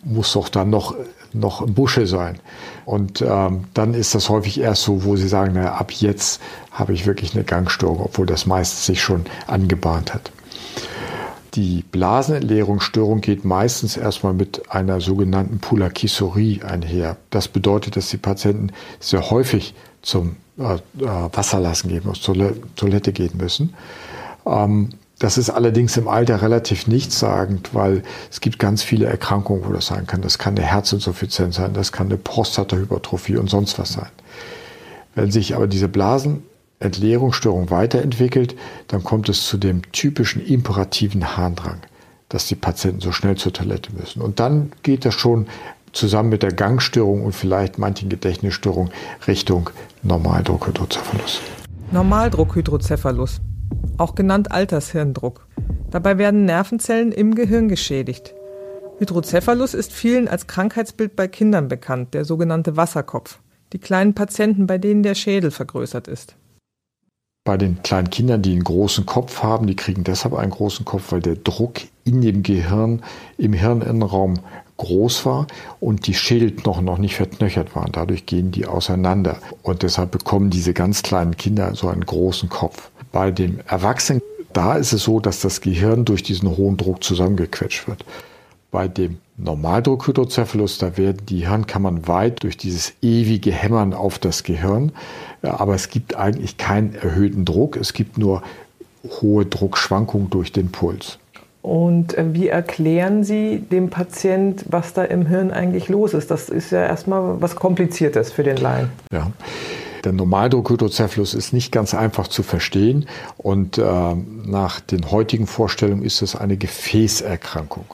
muss 0.05 0.33
doch 0.33 0.49
dann 0.49 0.71
noch 0.71 0.95
noch 1.35 1.63
im 1.63 1.75
Busche 1.75 2.07
sein. 2.07 2.39
Und 2.85 3.23
ähm, 3.23 3.65
dann 3.75 3.95
ist 3.95 4.15
das 4.15 4.29
häufig 4.29 4.61
erst 4.61 4.83
so, 4.83 5.05
wo 5.05 5.17
sie 5.17 5.29
sagen, 5.29 5.55
naja, 5.55 5.75
ab 5.75 5.93
jetzt 5.93 6.41
habe 6.71 6.93
ich 6.93 7.07
wirklich 7.07 7.35
eine 7.35 7.45
Gangstörung, 7.45 8.01
obwohl 8.01 8.27
das 8.27 8.47
meistens 8.47 8.87
sich 8.87 9.03
schon 9.03 9.25
angebahnt 9.47 10.15
hat. 10.15 10.31
Die 11.55 11.85
Blasenentleerungsstörung 11.93 13.21
geht 13.21 13.45
meistens 13.45 13.99
erstmal 13.99 14.33
mit 14.33 14.71
einer 14.71 15.03
sogenannten 15.03 15.59
Pulakisurie 15.59 16.63
einher. 16.63 17.19
Das 17.29 17.49
bedeutet, 17.49 17.97
dass 17.97 18.09
die 18.09 18.17
Patienten 18.17 18.69
sehr 19.01 19.31
häufig 19.31 19.75
zum 20.01 20.37
äh, 20.59 20.75
äh 20.75 20.79
Wasserlassen 21.33 21.91
gehen 21.91 22.05
müssen, 22.07 22.65
Toilette 22.77 23.13
gehen 23.13 23.37
müssen. 23.37 23.75
Ähm, 24.47 24.91
das 25.19 25.39
ist 25.39 25.51
allerdings 25.51 25.97
im 25.97 26.09
Alter 26.09 26.43
relativ 26.43 26.87
nichtssagend, 26.89 27.75
weil 27.75 28.03
es 28.31 28.41
gibt 28.41 28.59
ganz 28.59 28.83
viele 28.83 29.07
Erkrankungen, 29.07 29.65
wo 29.65 29.73
das 29.73 29.87
sein 29.87 30.07
kann. 30.07 30.21
Das 30.21 30.39
kann 30.39 30.57
eine 30.57 30.67
Herzinsuffizienz 30.67 31.57
sein, 31.57 31.75
das 31.75 31.93
kann 31.93 32.09
eine 32.09 32.17
Prostatahypertrophie 32.17 33.37
und 33.37 33.49
sonst 33.49 33.79
was 33.79 33.93
sein. 33.93 34.11
Wenn 35.15 35.31
sich 35.31 35.55
aber 35.55 35.69
diese 35.69 35.89
Blasenentleerungsstörung 35.89 37.71
weiterentwickelt, 37.71 38.57
dann 38.89 39.05
kommt 39.05 39.29
es 39.29 39.47
zu 39.47 39.59
dem 39.59 39.83
typischen 39.93 40.45
imperativen 40.45 41.37
Harndrang, 41.37 41.81
dass 42.29 42.47
die 42.47 42.57
Patienten 42.57 43.01
so 43.01 43.13
schnell 43.13 43.37
zur 43.37 43.53
Toilette 43.53 43.93
müssen. 43.93 44.23
Und 44.23 44.41
dann 44.41 44.73
geht 44.83 45.05
das 45.05 45.15
schon 45.15 45.47
zusammen 45.93 46.31
mit 46.31 46.43
der 46.43 46.53
Gangstörung 46.53 47.25
und 47.25 47.33
vielleicht 47.33 47.79
manchen 47.79 48.09
Gedächtnisstörungen 48.09 48.91
Richtung 49.27 49.71
Normaldruckhydrocephalus. 50.03 51.41
Normaldruckhydrocephalus 51.93 53.41
auch 53.99 54.15
genannt 54.15 54.53
Altershirndruck. 54.53 55.47
Dabei 55.91 56.19
werden 56.19 56.45
Nervenzellen 56.45 57.13
im 57.13 57.35
Gehirn 57.35 57.69
geschädigt. 57.69 58.35
Hydrocephalus 58.99 59.75
ist 59.75 59.93
vielen 59.93 60.29
als 60.29 60.47
Krankheitsbild 60.47 61.17
bei 61.17 61.29
Kindern 61.29 61.69
bekannt, 61.69 62.15
der 62.15 62.25
sogenannte 62.25 62.77
Wasserkopf. 62.77 63.41
Die 63.73 63.79
kleinen 63.79 64.15
Patienten, 64.15 64.67
bei 64.67 64.79
denen 64.79 65.03
der 65.03 65.15
Schädel 65.15 65.51
vergrößert 65.51 66.09
ist. 66.09 66.37
Bei 67.45 67.57
den 67.57 67.83
kleinen 67.83 68.11
Kindern, 68.11 68.43
die 68.43 68.53
einen 68.53 68.63
großen 68.63 69.05
Kopf 69.05 69.43
haben, 69.43 69.67
die 69.67 69.75
kriegen 69.75 70.05
deshalb 70.05 70.35
einen 70.35 70.53
großen 70.53 70.85
Kopf, 70.85 71.11
weil 71.11 71.21
der 71.21 71.35
Druck 71.35 71.81
in 72.05 72.21
dem 72.21 72.45
Gehirn, 72.45 73.03
im 73.37 73.53
Hirninnenraum 73.53 74.39
groß 74.77 75.27
war 75.27 75.49
und 75.81 76.07
die 76.07 76.15
Schädelknochen 76.15 76.85
noch 76.85 76.99
nicht 76.99 77.17
verknöchert 77.17 77.75
waren. 77.75 77.91
Dadurch 77.91 78.27
gehen 78.27 78.53
die 78.53 78.67
auseinander. 78.67 79.39
Und 79.63 79.83
deshalb 79.83 80.13
bekommen 80.13 80.51
diese 80.51 80.73
ganz 80.73 81.03
kleinen 81.03 81.37
Kinder 81.37 81.75
so 81.75 81.89
einen 81.89 82.07
großen 82.07 82.49
Kopf. 82.49 82.92
Bei 83.13 83.31
dem 83.31 83.61
Erwachsenen, 83.67 84.23
da 84.53 84.77
ist 84.77 84.93
es 84.93 85.05
so, 85.05 85.21
dass 85.21 85.41
das 85.41 85.61
Gehirn 85.61 86.05
durch 86.05 86.23
diesen 86.23 86.57
hohen 86.57 86.77
Druck 86.77 87.05
zusammengequetscht 87.05 87.87
wird. 87.87 88.05
Bei 88.71 88.89
dem 88.89 89.19
Normaldruckhydrocephalus, 89.37 90.79
da 90.79 90.97
werden 90.97 91.27
die 91.29 91.47
Hirnkammern 91.47 92.09
weit 92.09 92.43
durch 92.43 92.57
dieses 92.57 92.95
ewige 93.03 93.53
Hämmern 93.53 93.93
auf 93.93 94.19
das 94.19 94.45
Gehirn. 94.45 94.93
Aber 95.43 95.75
es 95.75 95.91
gibt 95.91 96.17
eigentlich 96.17 96.57
keinen 96.57 96.95
erhöhten 96.95 97.45
Druck. 97.45 97.77
Es 97.77 97.93
gibt 97.93 98.17
nur 98.17 98.43
hohe 99.21 99.45
Druckschwankungen 99.45 100.31
durch 100.31 100.53
den 100.53 100.73
Puls. 100.73 101.19
Und 101.61 102.19
äh, 102.19 102.35
wie 102.35 102.49
erklären 102.49 103.25
Sie 103.25 103.59
dem 103.59 103.91
Patient, 103.91 104.65
was 104.69 104.95
da 104.95 105.05
im 105.05 105.27
Hirn 105.27 105.53
eigentlich 105.53 105.89
los 105.89 106.13
ist? 106.13 106.31
Das 106.31 106.49
ist 106.49 106.73
ja 106.73 106.85
erstmal 106.85 107.41
was 107.41 107.55
Kompliziertes 107.55 108.33
für 108.33 108.43
den 108.43 108.57
Laien. 108.57 108.91
Ja. 109.13 109.31
Der 110.05 110.13
Normaldruckhydrocephalus 110.13 111.35
ist 111.35 111.53
nicht 111.53 111.71
ganz 111.71 111.95
einfach 111.95 112.27
zu 112.29 112.43
verstehen 112.43 113.07
und 113.39 113.79
äh, 113.79 114.15
nach 114.15 114.81
den 114.81 115.11
heutigen 115.11 115.47
Vorstellungen 115.47 116.03
ist 116.03 116.23
es 116.23 116.35
eine 116.35 116.57
Gefäßerkrankung. 116.57 117.85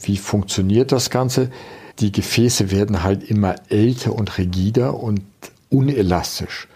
Wie 0.00 0.16
funktioniert 0.16 0.92
das 0.92 1.10
Ganze? 1.10 1.50
Die 1.98 2.12
Gefäße 2.12 2.70
werden 2.70 3.02
halt 3.02 3.28
immer 3.28 3.56
älter 3.68 4.14
und 4.14 4.38
rigider 4.38 4.94
und 4.94 5.22
unelastisch. 5.68 6.68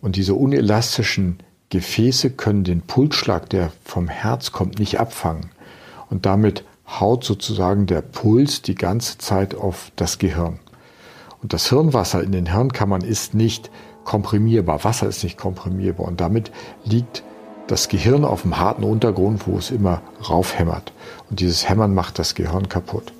Und 0.00 0.16
diese 0.16 0.34
unelastischen 0.34 1.38
Gefäße 1.68 2.30
können 2.30 2.64
den 2.64 2.80
Pulsschlag, 2.80 3.48
der 3.50 3.70
vom 3.84 4.08
Herz 4.08 4.50
kommt, 4.50 4.78
nicht 4.78 4.98
abfangen. 4.98 5.50
Und 6.08 6.26
damit 6.26 6.64
haut 6.88 7.22
sozusagen 7.22 7.86
der 7.86 8.00
Puls 8.00 8.62
die 8.62 8.74
ganze 8.74 9.18
Zeit 9.18 9.54
auf 9.54 9.92
das 9.96 10.18
Gehirn. 10.18 10.58
Und 11.42 11.52
das 11.52 11.68
Hirnwasser 11.68 12.22
in 12.22 12.32
den 12.32 12.46
Hirnkammern 12.46 13.02
ist 13.02 13.34
nicht 13.34 13.70
komprimierbar. 14.04 14.84
Wasser 14.84 15.08
ist 15.08 15.22
nicht 15.24 15.38
komprimierbar 15.38 16.06
und 16.06 16.20
damit 16.20 16.50
liegt 16.84 17.22
das 17.66 17.88
Gehirn 17.88 18.24
auf 18.24 18.42
dem 18.42 18.58
harten 18.58 18.82
Untergrund, 18.82 19.46
wo 19.46 19.56
es 19.56 19.70
immer 19.70 20.02
raufhämmert. 20.28 20.92
Und 21.28 21.40
dieses 21.40 21.68
Hämmern 21.68 21.94
macht 21.94 22.18
das 22.18 22.34
Gehirn 22.34 22.68
kaputt. 22.68 23.12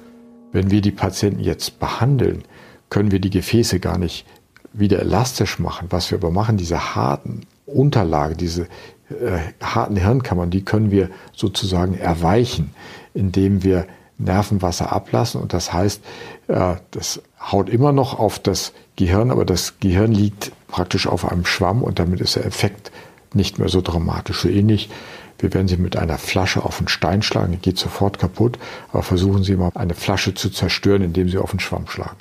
Wenn 0.53 0.71
wir 0.71 0.81
die 0.81 0.91
Patienten 0.91 1.41
jetzt 1.41 1.79
behandeln, 1.79 2.43
können 2.89 3.13
wir 3.13 3.21
die 3.21 3.31
Gefäße 3.31 3.79
gar 3.79 3.99
nicht 3.99 4.27
wieder 4.73 4.99
elastisch 4.99 5.59
machen. 5.59 5.87
Was 5.91 6.11
wir 6.11 6.19
aber 6.19 6.31
machen, 6.31 6.57
diese 6.57 6.95
harten 6.97 7.43
Unterlagen, 7.67 8.37
diese 8.37 8.63
äh, 9.11 9.39
harten 9.63 9.97
Hirnkammern, 9.97 10.51
die 10.51 10.65
können 10.65 10.91
wir 10.91 11.11
sozusagen 11.33 11.97
erweichen, 11.97 12.75
indem 13.15 13.63
wir 13.63 13.87
Nervenwasser 14.19 14.93
ablassen. 14.93 15.41
Und 15.41 15.53
das 15.53 15.73
heißt, 15.73 16.03
äh, 16.49 16.77
das 16.91 17.23
haut 17.41 17.69
immer 17.69 17.93
noch 17.93 18.19
auf 18.19 18.39
das 18.39 18.73
Gehirn, 18.97 19.31
aber 19.31 19.45
das 19.45 19.79
Gehirn 19.81 20.13
liegt 20.13 20.53
praktisch 20.71 21.07
auf 21.07 21.31
einem 21.31 21.45
Schwamm 21.45 21.83
und 21.83 21.99
damit 21.99 22.21
ist 22.21 22.37
der 22.37 22.47
Effekt 22.47 22.91
nicht 23.35 23.59
mehr 23.59 23.69
so 23.69 23.81
dramatisch. 23.81 24.43
So 24.43 24.49
ähnlich, 24.49 24.91
wie 25.39 25.53
wenn 25.55 25.69
Sie 25.69 25.77
mit 25.77 25.97
einer 25.97 26.19
Flasche 26.19 26.65
auf 26.65 26.79
einen 26.79 26.89
Stein 26.89 27.23
schlagen, 27.23 27.53
die 27.53 27.59
geht 27.59 27.79
sofort 27.79 28.19
kaputt, 28.19 28.59
aber 28.93 29.03
versuchen 29.03 29.43
Sie 29.43 29.57
mal 29.57 29.71
eine 29.75 29.95
Flasche 29.95 30.35
zu 30.35 30.51
zerstören, 30.51 31.03
indem 31.03 31.29
Sie 31.29 31.39
auf 31.39 31.51
einen 31.51 31.61
Schwamm 31.61 31.87
schlagen. 31.87 32.17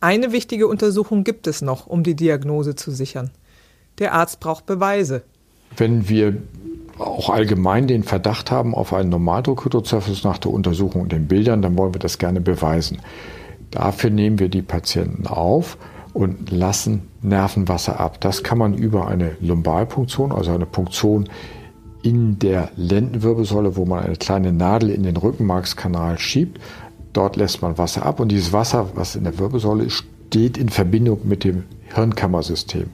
Eine 0.00 0.32
wichtige 0.32 0.66
Untersuchung 0.66 1.24
gibt 1.24 1.46
es 1.46 1.60
noch, 1.60 1.86
um 1.86 2.02
die 2.02 2.14
Diagnose 2.14 2.74
zu 2.74 2.90
sichern. 2.90 3.30
Der 3.98 4.14
Arzt 4.14 4.40
braucht 4.40 4.64
Beweise. 4.64 5.22
Wenn 5.76 6.08
wir 6.08 6.36
auch 6.98 7.30
allgemein 7.30 7.86
den 7.86 8.02
Verdacht 8.02 8.50
haben 8.50 8.74
auf 8.74 8.92
einen 8.92 9.10
Normaldruckhydrocephalus 9.10 10.24
nach 10.24 10.38
der 10.38 10.52
Untersuchung 10.52 11.02
und 11.02 11.12
den 11.12 11.28
Bildern, 11.28 11.62
dann 11.62 11.76
wollen 11.76 11.94
wir 11.94 11.98
das 11.98 12.18
gerne 12.18 12.40
beweisen. 12.40 12.98
Dafür 13.70 14.10
nehmen 14.10 14.38
wir 14.38 14.48
die 14.48 14.62
Patienten 14.62 15.26
auf 15.26 15.76
und 16.12 16.50
lassen 16.50 17.02
Nervenwasser 17.22 18.00
ab. 18.00 18.20
Das 18.20 18.42
kann 18.42 18.58
man 18.58 18.74
über 18.74 19.06
eine 19.06 19.36
Lumbalpunktion, 19.40 20.32
also 20.32 20.52
eine 20.52 20.66
Punktion 20.66 21.28
in 22.02 22.38
der 22.38 22.70
Lendenwirbelsäule, 22.76 23.76
wo 23.76 23.84
man 23.84 24.04
eine 24.04 24.16
kleine 24.16 24.52
Nadel 24.52 24.90
in 24.90 25.02
den 25.02 25.16
Rückenmarkskanal 25.16 26.18
schiebt. 26.18 26.60
Dort 27.12 27.36
lässt 27.36 27.62
man 27.62 27.76
Wasser 27.78 28.06
ab 28.06 28.20
und 28.20 28.28
dieses 28.28 28.52
Wasser, 28.52 28.90
was 28.94 29.16
in 29.16 29.24
der 29.24 29.38
Wirbelsäule 29.38 29.84
ist, 29.84 30.04
steht 30.28 30.56
in 30.56 30.68
Verbindung 30.68 31.20
mit 31.24 31.42
dem 31.42 31.64
Hirnkammersystem. 31.92 32.84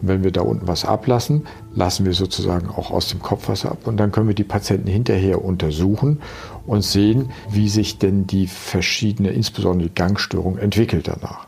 Und 0.00 0.08
wenn 0.08 0.24
wir 0.24 0.30
da 0.30 0.40
unten 0.40 0.66
was 0.66 0.86
ablassen, 0.86 1.46
lassen 1.74 2.06
wir 2.06 2.14
sozusagen 2.14 2.68
auch 2.68 2.90
aus 2.90 3.08
dem 3.08 3.20
Kopf 3.20 3.48
Wasser 3.48 3.72
ab 3.72 3.86
und 3.86 3.98
dann 3.98 4.10
können 4.10 4.28
wir 4.28 4.34
die 4.34 4.44
Patienten 4.44 4.88
hinterher 4.88 5.44
untersuchen 5.44 6.20
und 6.66 6.82
sehen, 6.82 7.30
wie 7.50 7.68
sich 7.68 7.98
denn 7.98 8.26
die 8.26 8.46
verschiedene, 8.46 9.30
insbesondere 9.30 9.88
die 9.88 9.94
Gangstörung 9.94 10.56
entwickelt 10.56 11.08
danach. 11.08 11.47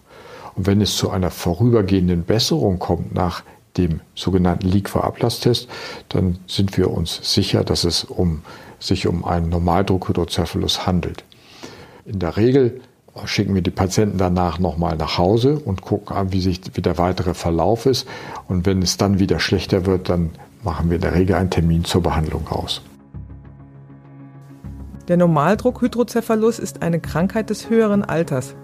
Und 0.57 0.67
wenn 0.67 0.81
es 0.81 0.97
zu 0.97 1.11
einer 1.11 1.31
vorübergehenden 1.31 2.25
Besserung 2.25 2.79
kommt 2.79 3.15
nach 3.15 3.43
dem 3.77 4.01
sogenannten 4.15 4.69
Liquor-Ablasstest, 4.69 5.69
dann 6.09 6.39
sind 6.47 6.77
wir 6.77 6.91
uns 6.91 7.21
sicher, 7.23 7.65
dass 7.65 7.85
es 7.85 8.05
um, 8.05 8.43
sich 8.79 9.07
um 9.07 9.25
einen 9.25 9.49
Normaldruckhydrocephalus 9.49 10.87
handelt. 10.87 11.25
In 12.05 12.19
der 12.19 12.37
Regel 12.37 12.81
schicken 13.25 13.55
wir 13.55 13.63
die 13.63 13.71
Patienten 13.71 14.19
danach 14.19 14.59
nochmal 14.59 14.97
nach 14.97 15.19
Hause 15.19 15.59
und 15.59 15.83
gucken 15.83 16.17
an, 16.17 16.33
wie, 16.33 16.41
sich, 16.41 16.61
wie 16.75 16.83
der 16.83 16.99
weitere 16.99 17.35
Verlauf 17.35 17.87
ist. 17.87 18.07
Und 18.49 18.67
wenn 18.67 18.83
es 18.83 18.97
dann 18.97 19.19
wieder 19.19 19.41
schlechter 19.41 19.87
wird, 19.87 20.09
dann 20.09 20.31
machen 20.63 20.91
wir 20.91 20.97
in 20.97 21.03
der 21.03 21.15
Regel 21.15 21.37
einen 21.37 21.51
Termin 21.51 21.85
zur 21.85 22.03
Behandlung 22.03 22.49
aus. 22.49 22.83
Der 25.09 25.17
Normaldruckhydrocephalus 25.17 26.59
ist 26.59 26.83
eine 26.83 27.01
Krankheit 27.01 27.51
des 27.51 27.69
höheren 27.69 28.05
Alters. 28.05 28.55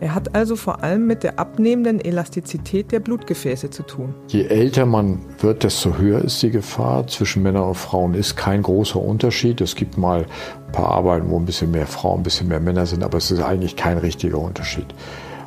Er 0.00 0.14
hat 0.14 0.34
also 0.34 0.56
vor 0.56 0.82
allem 0.82 1.06
mit 1.06 1.22
der 1.22 1.38
abnehmenden 1.38 2.00
Elastizität 2.00 2.92
der 2.92 3.00
Blutgefäße 3.00 3.70
zu 3.70 3.82
tun. 3.84 4.14
Je 4.28 4.44
älter 4.44 4.86
man 4.86 5.20
wird, 5.38 5.64
desto 5.64 5.96
höher 5.96 6.22
ist 6.22 6.42
die 6.42 6.50
Gefahr. 6.50 7.06
Zwischen 7.06 7.42
Männern 7.42 7.68
und 7.68 7.76
Frauen 7.76 8.14
ist 8.14 8.36
kein 8.36 8.62
großer 8.62 9.00
Unterschied. 9.00 9.60
Es 9.60 9.74
gibt 9.76 9.96
mal 9.96 10.26
ein 10.66 10.72
paar 10.72 10.90
Arbeiten, 10.90 11.30
wo 11.30 11.38
ein 11.38 11.44
bisschen 11.46 11.70
mehr 11.70 11.86
Frauen, 11.86 12.20
ein 12.20 12.22
bisschen 12.24 12.48
mehr 12.48 12.60
Männer 12.60 12.86
sind, 12.86 13.04
aber 13.04 13.18
es 13.18 13.30
ist 13.30 13.40
eigentlich 13.40 13.76
kein 13.76 13.98
richtiger 13.98 14.38
Unterschied. 14.38 14.86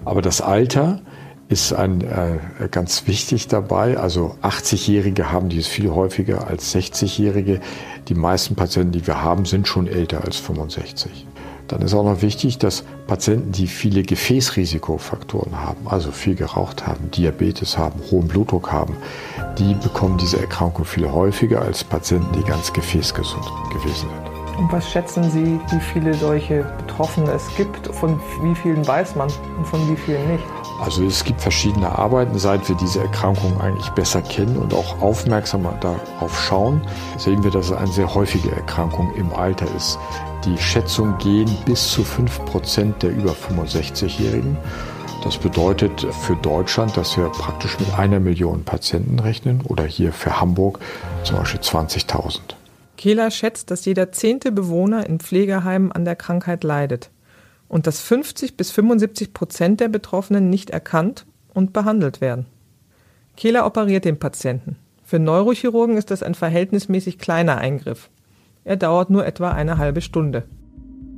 Aber 0.05 0.21
das 0.21 0.41
Alter 0.41 1.01
ist 1.49 1.73
ein, 1.73 2.01
äh, 2.01 2.67
ganz 2.69 3.07
wichtig 3.07 3.47
dabei. 3.47 3.97
Also 3.97 4.35
80-Jährige 4.41 5.31
haben 5.31 5.49
dies 5.49 5.67
viel 5.67 5.91
häufiger 5.91 6.47
als 6.47 6.75
60-Jährige. 6.75 7.61
Die 8.07 8.15
meisten 8.15 8.55
Patienten, 8.55 8.91
die 8.93 9.07
wir 9.07 9.21
haben, 9.21 9.45
sind 9.45 9.67
schon 9.67 9.87
älter 9.87 10.23
als 10.23 10.37
65. 10.37 11.25
Dann 11.67 11.81
ist 11.81 11.93
auch 11.93 12.03
noch 12.03 12.21
wichtig, 12.21 12.57
dass 12.57 12.83
Patienten, 13.07 13.51
die 13.51 13.67
viele 13.67 14.03
Gefäßrisikofaktoren 14.03 15.59
haben, 15.59 15.87
also 15.87 16.11
viel 16.11 16.35
geraucht 16.35 16.87
haben, 16.87 17.11
Diabetes 17.11 17.77
haben, 17.77 17.99
hohen 18.09 18.27
Blutdruck 18.27 18.71
haben, 18.71 18.95
die 19.57 19.73
bekommen 19.73 20.17
diese 20.17 20.39
Erkrankung 20.39 20.85
viel 20.85 21.09
häufiger 21.09 21.61
als 21.61 21.83
Patienten, 21.83 22.31
die 22.33 22.43
ganz 22.43 22.71
gefäßgesund 22.71 23.45
gewesen 23.71 24.07
sind. 24.09 24.37
Und 24.57 24.71
was 24.71 24.89
schätzen 24.89 25.29
Sie, 25.29 25.59
wie 25.71 25.79
viele 25.93 26.15
solche 26.15 26.63
Betroffene 26.79 27.31
es 27.31 27.47
gibt? 27.55 27.93
Von 27.93 28.19
wie 28.41 28.55
vielen 28.55 28.87
weiß 28.87 29.15
man 29.15 29.29
und 29.57 29.67
von 29.67 29.87
wie 29.87 29.95
vielen 29.95 30.31
nicht? 30.31 30.43
Also 30.79 31.03
es 31.03 31.23
gibt 31.23 31.41
verschiedene 31.41 31.89
Arbeiten, 31.97 32.37
seit 32.37 32.67
wir 32.69 32.75
diese 32.75 32.99
Erkrankung 32.99 33.59
eigentlich 33.59 33.89
besser 33.89 34.21
kennen 34.21 34.57
und 34.57 34.73
auch 34.73 35.01
aufmerksamer 35.01 35.73
darauf 35.81 36.39
schauen, 36.39 36.81
sehen 37.17 37.43
wir, 37.43 37.51
dass 37.51 37.67
es 37.67 37.71
eine 37.71 37.91
sehr 37.91 38.13
häufige 38.13 38.51
Erkrankung 38.51 39.13
im 39.15 39.33
Alter 39.33 39.65
ist. 39.75 39.97
Die 40.45 40.57
Schätzungen 40.57 41.17
gehen 41.17 41.49
bis 41.65 41.91
zu 41.91 42.03
5 42.03 42.45
Prozent 42.45 43.01
der 43.01 43.09
über 43.09 43.31
65-Jährigen. 43.31 44.55
Das 45.23 45.37
bedeutet 45.37 46.05
für 46.21 46.35
Deutschland, 46.35 46.95
dass 46.95 47.17
wir 47.17 47.25
praktisch 47.29 47.79
mit 47.79 47.97
einer 47.97 48.19
Million 48.19 48.63
Patienten 48.63 49.17
rechnen 49.19 49.61
oder 49.61 49.83
hier 49.83 50.13
für 50.13 50.39
Hamburg 50.39 50.79
zum 51.23 51.37
Beispiel 51.37 51.59
20.000. 51.59 52.39
Kehler 52.97 53.31
schätzt, 53.31 53.71
dass 53.71 53.85
jeder 53.85 54.11
zehnte 54.11 54.51
Bewohner 54.51 55.07
in 55.07 55.19
Pflegeheimen 55.19 55.91
an 55.91 56.05
der 56.05 56.15
Krankheit 56.15 56.63
leidet 56.63 57.09
und 57.67 57.87
dass 57.87 58.01
50 58.01 58.57
bis 58.57 58.71
75 58.71 59.33
Prozent 59.33 59.79
der 59.79 59.89
Betroffenen 59.89 60.49
nicht 60.49 60.69
erkannt 60.69 61.25
und 61.53 61.73
behandelt 61.73 62.21
werden. 62.21 62.45
Kehler 63.35 63.65
operiert 63.65 64.05
den 64.05 64.19
Patienten. 64.19 64.77
Für 65.03 65.19
Neurochirurgen 65.19 65.95
ist 65.97 66.11
das 66.11 66.23
ein 66.23 66.35
verhältnismäßig 66.35 67.17
kleiner 67.17 67.57
Eingriff. 67.57 68.09
Er 68.63 68.75
dauert 68.75 69.09
nur 69.09 69.25
etwa 69.25 69.51
eine 69.51 69.77
halbe 69.77 70.01
Stunde. 70.01 70.43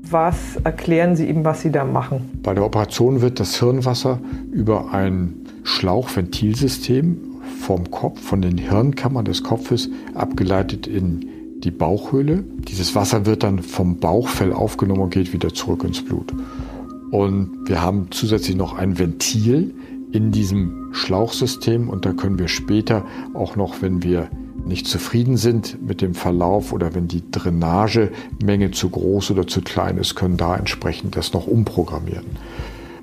Was 0.03 0.57
erklären 0.63 1.15
Sie 1.15 1.27
ihm, 1.27 1.43
was 1.43 1.61
Sie 1.61 1.71
da 1.71 1.83
machen? 1.83 2.39
Bei 2.43 2.53
der 2.53 2.63
Operation 2.65 3.21
wird 3.21 3.39
das 3.39 3.59
Hirnwasser 3.59 4.19
über 4.51 4.93
ein 4.93 5.33
Schlauchventilsystem 5.63 7.17
vom 7.61 7.89
Kopf, 7.91 8.21
von 8.21 8.41
den 8.41 8.57
Hirnkammern 8.57 9.25
des 9.25 9.43
Kopfes 9.43 9.89
abgeleitet 10.13 10.87
in 10.87 11.27
die 11.63 11.71
Bauchhöhle. 11.71 12.43
Dieses 12.67 12.95
Wasser 12.95 13.25
wird 13.25 13.43
dann 13.43 13.59
vom 13.59 13.97
Bauchfell 13.97 14.53
aufgenommen 14.53 15.01
und 15.01 15.09
geht 15.11 15.33
wieder 15.33 15.53
zurück 15.53 15.83
ins 15.83 16.03
Blut. 16.03 16.33
Und 17.11 17.67
wir 17.67 17.81
haben 17.81 18.07
zusätzlich 18.11 18.55
noch 18.55 18.77
ein 18.77 18.99
Ventil 18.99 19.73
in 20.11 20.31
diesem 20.31 20.89
Schlauchsystem 20.91 21.89
und 21.89 22.05
da 22.05 22.13
können 22.13 22.39
wir 22.39 22.47
später 22.47 23.05
auch 23.33 23.55
noch, 23.55 23.81
wenn 23.81 24.03
wir 24.03 24.29
nicht 24.65 24.87
zufrieden 24.87 25.37
sind 25.37 25.85
mit 25.85 26.01
dem 26.01 26.13
Verlauf 26.13 26.73
oder 26.73 26.93
wenn 26.93 27.07
die 27.07 27.23
Drainagemenge 27.31 28.71
zu 28.71 28.89
groß 28.89 29.31
oder 29.31 29.47
zu 29.47 29.61
klein 29.61 29.97
ist, 29.97 30.15
können 30.15 30.37
da 30.37 30.55
entsprechend 30.55 31.15
das 31.15 31.33
noch 31.33 31.47
umprogrammieren. 31.47 32.25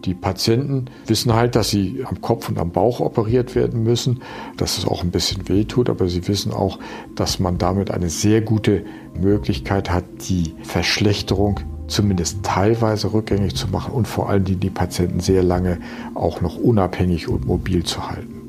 Die 0.07 0.15
Patienten 0.15 0.85
wissen 1.07 1.35
halt, 1.35 1.57
dass 1.57 1.71
sie 1.71 2.05
am 2.09 2.21
Kopf 2.21 2.49
und 2.49 2.59
am 2.59 2.71
Bauch 2.71 3.01
operiert 3.01 3.57
werden 3.57 3.83
müssen, 3.83 4.23
dass 4.57 4.79
es 4.79 4.87
auch 4.87 5.03
ein 5.03 5.11
bisschen 5.11 5.49
weh 5.49 5.65
tut, 5.65 5.91
aber 5.91 6.09
sie 6.09 6.29
wissen 6.29 6.53
auch, 6.53 6.79
dass 7.17 7.41
man 7.41 7.59
damit 7.59 7.91
eine 7.91 8.09
sehr 8.09 8.41
gute 8.41 8.85
Möglichkeit 9.21 9.91
hat, 9.91 10.05
die 10.29 10.55
Verschlechterung 10.63 11.59
zumindest 11.89 12.45
teilweise 12.45 13.13
rückgängig 13.13 13.57
zu 13.57 13.67
machen 13.67 13.93
und 13.93 14.07
vor 14.07 14.31
allem 14.31 14.45
die, 14.45 14.55
die 14.55 14.71
Patienten 14.71 15.19
sehr 15.19 15.43
lange 15.43 15.81
auch 16.15 16.41
noch 16.41 16.57
unabhängig 16.57 17.27
und 17.29 17.45
mobil 17.45 17.83
zu 17.83 18.09
halten. 18.09 18.43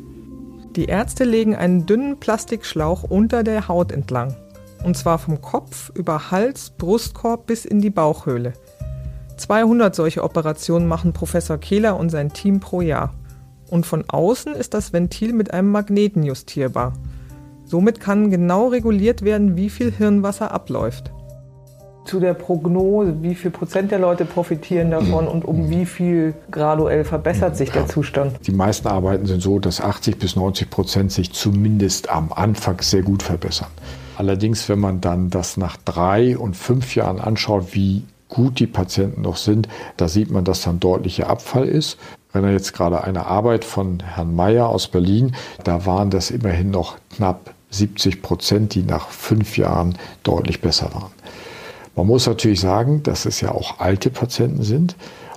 Die 0.76 0.86
Ärzte 0.86 1.24
legen 1.24 1.56
einen 1.56 1.88
dünnen 1.88 2.20
Plastikschlauch 2.20 3.02
unter 3.02 3.44
der 3.44 3.68
Haut 3.68 3.92
entlang. 3.92 4.36
Und 4.84 4.96
zwar 4.96 5.18
vom 5.18 5.42
Kopf 5.42 5.92
über 5.96 6.30
Hals, 6.30 6.72
Brustkorb 6.78 7.48
bis 7.48 7.66
in 7.66 7.82
die 7.82 7.90
Bauchhöhle. 7.90 8.54
200 9.38 9.96
solche 9.96 10.24
Operationen 10.24 10.88
machen 10.88 11.14
Professor 11.14 11.58
Kehler 11.58 11.98
und 11.98 12.10
sein 12.10 12.34
Team 12.34 12.60
pro 12.60 12.82
Jahr. 12.82 13.14
Und 13.70 13.86
von 13.86 14.06
außen 14.08 14.54
ist 14.54 14.74
das 14.74 14.94
Ventil 14.94 15.34
mit 15.34 15.54
einem 15.54 15.72
Magneten 15.72 16.24
justierbar. 16.24 16.94
Somit 17.66 18.00
kann 18.00 18.32
genau 18.32 18.68
reguliert 18.68 19.24
werden, 19.24 19.58
wie 19.58 19.70
viel 19.70 19.92
Hirnwasser 19.92 20.52
abläuft. 20.52 21.12
Zu 22.06 22.22
der 22.22 22.34
Prognose, 22.34 23.22
wie 23.22 23.36
viel 23.36 23.52
Prozent 23.52 23.92
der 23.92 24.00
Leute 24.00 24.24
profitieren 24.24 24.92
davon 24.92 25.28
und 25.28 25.44
um 25.44 25.70
wie 25.70 25.86
viel 25.86 26.34
graduell 26.50 27.04
verbessert 27.04 27.58
sich 27.58 27.70
der 27.70 27.86
Zustand? 27.88 28.48
Die 28.48 28.54
meisten 28.54 28.88
Arbeiten 28.88 29.26
sind 29.26 29.42
so, 29.42 29.60
dass 29.60 29.82
80 29.82 30.18
bis 30.18 30.38
90 30.38 30.70
Prozent 30.70 31.12
sich 31.12 31.34
zumindest 31.34 32.10
am 32.10 32.32
Anfang 32.32 32.80
sehr 32.80 33.02
gut 33.02 33.24
verbessern. 33.24 33.68
Allerdings, 34.16 34.70
wenn 34.70 34.80
man 34.80 35.02
dann 35.02 35.30
das 35.30 35.58
nach 35.58 35.76
drei 35.76 36.38
und 36.38 36.56
fünf 36.56 36.96
Jahren 36.96 37.20
anschaut, 37.20 37.76
wie 37.76 38.04
gut 38.30 38.60
die 38.60 38.68
Patienten 38.68 39.22
noch 39.22 39.38
sind, 39.38 39.68
da 39.98 40.08
sieht 40.08 40.32
man, 40.32 40.44
dass 40.44 40.62
dann 40.62 40.80
deutlicher 40.80 41.30
Abfall 41.30 41.68
ist. 41.68 41.98
Wenn 42.34 42.44
er 42.44 42.52
jetzt 42.52 42.74
gerade 42.74 43.04
eine 43.04 43.26
Arbeit 43.26 43.64
von 43.64 44.02
Herrn 44.02 44.36
Meyer 44.36 44.70
aus 44.70 44.88
Berlin, 44.88 45.36
da 45.64 45.86
waren 45.86 46.10
das 46.10 46.30
immerhin 46.30 46.72
noch 46.72 46.98
knapp 47.16 47.54
70 47.72 48.22
Prozent, 48.22 48.76
die 48.76 48.84
nach 48.84 49.10
fünf 49.10 49.58
Jahren 49.58 49.98
deutlich 50.24 50.62
besser 50.62 50.94
waren. 50.94 51.12
Man 51.96 52.08
muss 52.08 52.28
natürlich 52.28 52.60
sagen, 52.60 53.02
dass 53.04 53.26
es 53.26 53.42
ja 53.42 53.52
auch 53.52 53.80
alte 53.80 54.10
Patienten 54.10 54.64
sind 54.64 54.96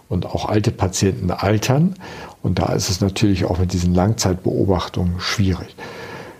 und 0.09 0.27
auch 0.27 0.47
alte 0.47 0.71
Patienten 0.71 1.31
altern. 1.31 1.95
Und 2.43 2.59
da 2.59 2.73
ist 2.73 2.91
es 2.91 3.01
natürlich 3.01 3.47
auch 3.47 3.59
mit 3.59 3.73
diesen 3.73 3.95
Langzeitbeobachtungen 3.95 5.21
schwierig. 5.21 5.75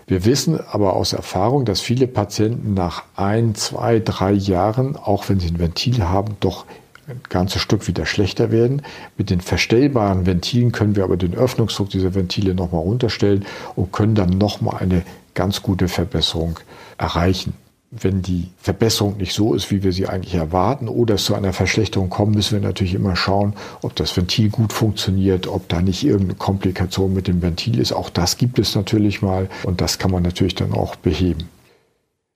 Wir 0.07 0.25
wissen 0.25 0.59
aber 0.71 0.95
aus 0.95 1.13
Erfahrung, 1.13 1.65
dass 1.65 1.81
viele 1.81 2.07
Patienten 2.07 2.73
nach 2.73 3.03
ein, 3.15 3.55
zwei, 3.55 3.99
drei 3.99 4.31
Jahren, 4.31 4.95
auch 4.95 5.29
wenn 5.29 5.39
sie 5.39 5.47
ein 5.47 5.59
Ventil 5.59 6.03
haben, 6.03 6.35
doch 6.39 6.65
ein 7.07 7.21
ganzes 7.29 7.61
Stück 7.61 7.87
wieder 7.87 8.05
schlechter 8.05 8.51
werden. 8.51 8.81
Mit 9.17 9.29
den 9.29 9.41
verstellbaren 9.41 10.25
Ventilen 10.25 10.71
können 10.71 10.95
wir 10.95 11.03
aber 11.03 11.17
den 11.17 11.35
Öffnungsdruck 11.35 11.89
dieser 11.89 12.15
Ventile 12.15 12.55
nochmal 12.55 12.81
runterstellen 12.81 13.45
und 13.75 13.91
können 13.91 14.15
dann 14.15 14.37
nochmal 14.37 14.77
eine 14.81 15.03
ganz 15.33 15.61
gute 15.61 15.87
Verbesserung 15.87 16.59
erreichen 16.97 17.53
wenn 17.91 18.21
die 18.21 18.47
Verbesserung 18.57 19.17
nicht 19.17 19.33
so 19.33 19.53
ist, 19.53 19.69
wie 19.69 19.83
wir 19.83 19.91
sie 19.91 20.07
eigentlich 20.07 20.33
erwarten, 20.33 20.87
oder 20.87 21.15
es 21.15 21.25
zu 21.25 21.35
einer 21.35 21.51
Verschlechterung 21.51 22.09
kommt, 22.09 22.35
müssen 22.35 22.61
wir 22.61 22.65
natürlich 22.65 22.93
immer 22.93 23.17
schauen, 23.17 23.53
ob 23.81 23.95
das 23.97 24.15
Ventil 24.15 24.49
gut 24.49 24.71
funktioniert, 24.71 25.45
ob 25.47 25.67
da 25.67 25.81
nicht 25.81 26.05
irgendeine 26.05 26.35
Komplikation 26.35 27.13
mit 27.13 27.27
dem 27.27 27.41
Ventil 27.41 27.79
ist. 27.79 27.91
Auch 27.91 28.09
das 28.09 28.37
gibt 28.37 28.59
es 28.59 28.75
natürlich 28.75 29.21
mal 29.21 29.49
und 29.63 29.81
das 29.81 29.99
kann 29.99 30.09
man 30.09 30.23
natürlich 30.23 30.55
dann 30.55 30.71
auch 30.71 30.95
beheben. 30.95 31.49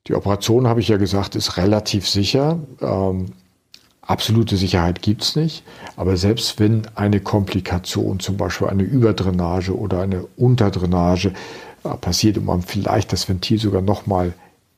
Die 0.07 0.13
Operation, 0.13 0.67
habe 0.67 0.81
ich 0.81 0.89
ja 0.89 0.97
gesagt, 0.97 1.35
ist 1.35 1.55
relativ 1.55 2.07
sicher. 2.07 2.59
Ähm, 2.81 3.27
absolute 4.01 4.57
Sicherheit 4.57 5.01
gibt 5.01 5.23
es 5.23 5.35
nicht. 5.37 5.63
Aber 5.95 6.17
selbst 6.17 6.59
wenn 6.59 6.83
eine 6.95 7.21
Komplikation, 7.21 8.19
zum 8.19 8.35
Beispiel 8.35 8.67
eine 8.67 8.83
Überdrainage 8.83 9.75
oder 9.75 10.01
eine 10.01 10.25
Unterdrainage, 10.35 11.31
äh, 11.85 11.95
passiert 11.95 12.37
und 12.37 12.45
man 12.45 12.61
vielleicht 12.61 13.13
das 13.13 13.29
Ventil 13.29 13.57
sogar 13.57 13.81
nochmal 13.81 14.33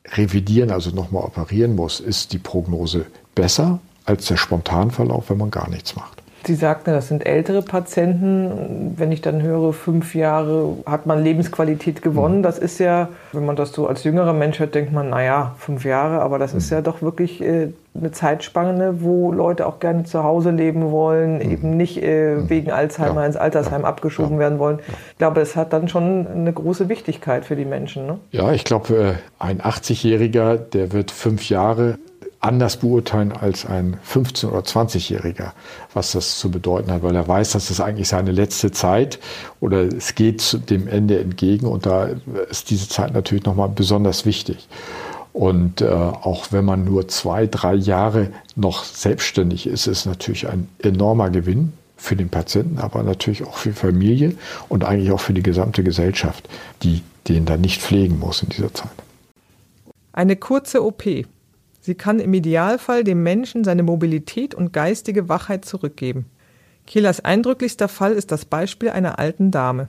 revidieren, 0.06 0.70
also 0.70 0.90
nochmal 0.90 1.24
operieren 1.24 1.74
muss, 1.74 2.00
ist 2.00 2.32
die 2.32 2.38
Prognose 2.38 3.06
besser 3.34 3.80
als 4.04 4.26
der 4.26 4.36
Spontanverlauf, 4.36 5.30
wenn 5.30 5.38
man 5.38 5.50
gar 5.50 5.68
nichts 5.68 5.94
macht. 5.96 6.22
Sie 6.46 6.54
sagten, 6.54 6.92
das 6.92 7.08
sind 7.08 7.26
ältere 7.26 7.62
Patienten. 7.62 8.94
Wenn 8.96 9.12
ich 9.12 9.20
dann 9.20 9.42
höre, 9.42 9.72
fünf 9.72 10.14
Jahre 10.14 10.76
hat 10.86 11.04
man 11.06 11.22
Lebensqualität 11.22 12.00
gewonnen. 12.00 12.38
Mhm. 12.38 12.42
Das 12.42 12.58
ist 12.58 12.78
ja, 12.78 13.08
wenn 13.32 13.44
man 13.44 13.56
das 13.56 13.72
so 13.72 13.86
als 13.86 14.04
jüngerer 14.04 14.32
Mensch 14.32 14.58
hört, 14.58 14.74
denkt 14.74 14.92
man, 14.92 15.10
naja, 15.10 15.54
fünf 15.58 15.84
Jahre, 15.84 16.20
aber 16.20 16.38
das 16.38 16.54
ist 16.54 16.70
mhm. 16.70 16.76
ja 16.76 16.82
doch 16.82 17.02
wirklich 17.02 17.42
äh, 17.42 17.68
eine 17.94 18.12
Zeitspanne, 18.12 19.02
wo 19.02 19.32
Leute 19.32 19.66
auch 19.66 19.80
gerne 19.80 20.04
zu 20.04 20.22
Hause 20.22 20.50
leben 20.50 20.90
wollen, 20.90 21.36
mhm. 21.36 21.50
eben 21.50 21.76
nicht 21.76 22.02
äh, 22.02 22.48
wegen 22.48 22.70
Alzheimer 22.70 23.22
ja. 23.22 23.26
ins 23.26 23.36
Altersheim 23.36 23.82
ja. 23.82 23.88
abgeschoben 23.88 24.34
ja. 24.34 24.40
werden 24.40 24.58
wollen. 24.58 24.78
Ich 25.12 25.18
glaube, 25.18 25.40
es 25.40 25.56
hat 25.56 25.72
dann 25.72 25.88
schon 25.88 26.26
eine 26.26 26.52
große 26.52 26.88
Wichtigkeit 26.88 27.44
für 27.44 27.56
die 27.56 27.64
Menschen. 27.64 28.06
Ne? 28.06 28.18
Ja, 28.30 28.52
ich 28.52 28.64
glaube, 28.64 28.94
äh, 28.96 29.14
ein 29.44 29.60
80-Jähriger, 29.60 30.56
der 30.56 30.92
wird 30.92 31.10
fünf 31.10 31.48
Jahre 31.48 31.98
anders 32.40 32.76
beurteilen 32.76 33.32
als 33.32 33.66
ein 33.66 33.98
15- 34.06 34.46
oder 34.46 34.60
20-Jähriger, 34.60 35.52
was 35.92 36.12
das 36.12 36.38
zu 36.38 36.50
bedeuten 36.50 36.92
hat, 36.92 37.02
weil 37.02 37.16
er 37.16 37.26
weiß, 37.26 37.52
dass 37.52 37.70
es 37.70 37.80
eigentlich 37.80 38.08
seine 38.08 38.30
letzte 38.30 38.70
Zeit 38.70 39.18
oder 39.60 39.82
es 39.82 40.14
geht 40.14 40.70
dem 40.70 40.86
Ende 40.86 41.18
entgegen 41.18 41.66
und 41.66 41.86
da 41.86 42.10
ist 42.48 42.70
diese 42.70 42.88
Zeit 42.88 43.12
natürlich 43.12 43.44
nochmal 43.44 43.68
besonders 43.68 44.24
wichtig. 44.24 44.68
Und 45.32 45.82
äh, 45.82 45.86
auch 45.86 46.46
wenn 46.50 46.64
man 46.64 46.84
nur 46.84 47.06
zwei, 47.08 47.46
drei 47.46 47.74
Jahre 47.74 48.30
noch 48.56 48.84
selbstständig 48.84 49.66
ist, 49.66 49.86
ist 49.86 50.06
natürlich 50.06 50.48
ein 50.48 50.68
enormer 50.80 51.30
Gewinn 51.30 51.72
für 51.96 52.16
den 52.16 52.28
Patienten, 52.28 52.78
aber 52.78 53.02
natürlich 53.02 53.44
auch 53.44 53.56
für 53.56 53.70
die 53.70 53.74
Familie 53.74 54.34
und 54.68 54.84
eigentlich 54.84 55.10
auch 55.10 55.20
für 55.20 55.34
die 55.34 55.42
gesamte 55.42 55.82
Gesellschaft, 55.82 56.48
die 56.82 57.02
den 57.26 57.44
dann 57.44 57.60
nicht 57.60 57.82
pflegen 57.82 58.18
muss 58.18 58.42
in 58.42 58.48
dieser 58.48 58.72
Zeit. 58.72 58.90
Eine 60.12 60.36
kurze 60.36 60.82
OP 60.82 61.04
Sie 61.80 61.94
kann 61.94 62.18
im 62.18 62.34
Idealfall 62.34 63.04
dem 63.04 63.22
Menschen 63.22 63.64
seine 63.64 63.82
Mobilität 63.82 64.54
und 64.54 64.72
geistige 64.72 65.28
Wachheit 65.28 65.64
zurückgeben. 65.64 66.26
Kehlers 66.86 67.20
eindrücklichster 67.20 67.88
Fall 67.88 68.12
ist 68.12 68.32
das 68.32 68.44
Beispiel 68.44 68.90
einer 68.90 69.18
alten 69.18 69.50
Dame. 69.50 69.88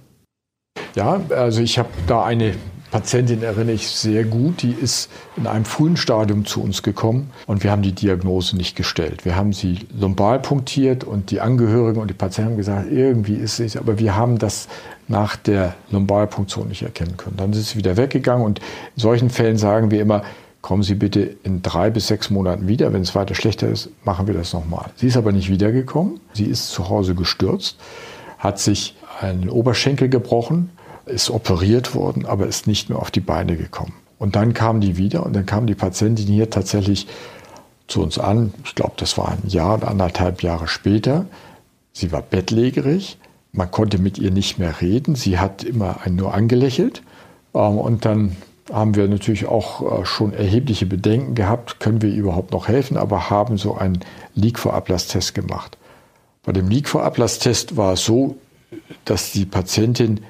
Ja, 0.95 1.21
also 1.29 1.61
ich 1.61 1.79
habe 1.79 1.89
da 2.07 2.23
eine 2.23 2.55
Patientin, 2.91 3.43
erinnere 3.43 3.73
ich 3.73 3.87
sehr 3.87 4.23
gut, 4.23 4.63
die 4.63 4.71
ist 4.71 5.11
in 5.37 5.45
einem 5.45 5.65
frühen 5.65 5.95
Stadium 5.95 6.45
zu 6.45 6.63
uns 6.63 6.81
gekommen 6.81 7.29
und 7.45 7.63
wir 7.63 7.71
haben 7.71 7.83
die 7.83 7.91
Diagnose 7.91 8.57
nicht 8.57 8.75
gestellt. 8.75 9.25
Wir 9.25 9.35
haben 9.35 9.53
sie 9.53 9.87
lumbal 9.97 10.39
punktiert 10.39 11.03
und 11.03 11.29
die 11.29 11.39
Angehörigen 11.39 12.01
und 12.01 12.09
die 12.09 12.15
Patienten 12.15 12.51
haben 12.51 12.57
gesagt, 12.57 12.91
irgendwie 12.91 13.35
ist 13.35 13.59
es, 13.59 13.77
aber 13.77 13.99
wir 13.99 14.15
haben 14.15 14.39
das 14.39 14.67
nach 15.07 15.35
der 15.35 15.75
Lumbalpunktion 15.91 16.67
nicht 16.67 16.81
erkennen 16.81 17.17
können. 17.17 17.37
Dann 17.37 17.51
ist 17.53 17.69
sie 17.69 17.77
wieder 17.77 17.95
weggegangen 17.95 18.45
und 18.45 18.59
in 18.59 19.01
solchen 19.01 19.29
Fällen 19.29 19.57
sagen 19.57 19.91
wir 19.91 20.01
immer, 20.01 20.23
kommen 20.61 20.83
Sie 20.83 20.95
bitte 20.95 21.21
in 21.43 21.61
drei 21.61 21.89
bis 21.89 22.07
sechs 22.07 22.29
Monaten 22.29 22.67
wieder. 22.67 22.91
Wenn 22.93 23.01
es 23.01 23.15
weiter 23.15 23.35
schlechter 23.35 23.69
ist, 23.69 23.89
machen 24.03 24.27
wir 24.27 24.33
das 24.33 24.53
nochmal. 24.53 24.91
Sie 24.95 25.07
ist 25.07 25.17
aber 25.17 25.31
nicht 25.31 25.49
wiedergekommen. 25.49 26.19
Sie 26.33 26.45
ist 26.45 26.69
zu 26.69 26.89
Hause 26.89 27.15
gestürzt, 27.15 27.77
hat 28.37 28.59
sich 28.59 28.95
einen 29.21 29.49
Oberschenkel 29.49 30.09
gebrochen, 30.09 30.69
ist 31.05 31.29
operiert 31.29 31.95
worden, 31.95 32.25
aber 32.25 32.47
ist 32.47 32.67
nicht 32.67 32.89
mehr 32.89 32.99
auf 32.99 33.11
die 33.11 33.21
Beine 33.21 33.57
gekommen. 33.57 33.93
Und 34.17 34.35
dann 34.35 34.53
kam 34.53 34.81
die 34.81 34.97
wieder 34.97 35.25
und 35.25 35.33
dann 35.33 35.45
kam 35.45 35.65
die 35.65 35.75
Patientin 35.75 36.27
hier 36.27 36.49
tatsächlich 36.49 37.07
zu 37.87 38.03
uns 38.03 38.19
an. 38.19 38.53
Ich 38.65 38.75
glaube, 38.75 38.93
das 38.97 39.17
war 39.17 39.29
ein 39.29 39.47
Jahr 39.47 39.77
oder 39.77 39.87
anderthalb 39.87 40.43
Jahre 40.43 40.67
später. 40.67 41.25
Sie 41.93 42.11
war 42.11 42.21
bettlägerig. 42.21 43.17
Man 43.51 43.71
konnte 43.71 43.97
mit 43.97 44.19
ihr 44.19 44.31
nicht 44.31 44.59
mehr 44.59 44.81
reden. 44.81 45.15
Sie 45.15 45.39
hat 45.39 45.63
immer 45.63 46.01
einen 46.03 46.17
nur 46.17 46.33
angelächelt. 46.33 47.01
Ähm, 47.53 47.77
und 47.77 48.05
dann 48.05 48.35
haben 48.71 48.95
wir 48.95 49.07
natürlich 49.07 49.45
auch 49.45 50.01
äh, 50.01 50.05
schon 50.05 50.33
erhebliche 50.33 50.85
Bedenken 50.85 51.35
gehabt, 51.35 51.79
können 51.79 52.01
wir 52.01 52.09
überhaupt 52.09 52.51
noch 52.51 52.67
helfen, 52.67 52.97
aber 52.97 53.29
haben 53.29 53.57
so 53.57 53.75
einen 53.75 53.99
Leak-Vorablasstest 54.35 55.33
gemacht. 55.35 55.77
Bei 56.43 56.51
dem 56.51 56.69
Leak-Vorablasstest 56.69 57.77
war 57.77 57.93
es 57.93 58.05
so, 58.05 58.35
dass 59.05 59.31
die 59.31 59.45
Patientin 59.45 60.21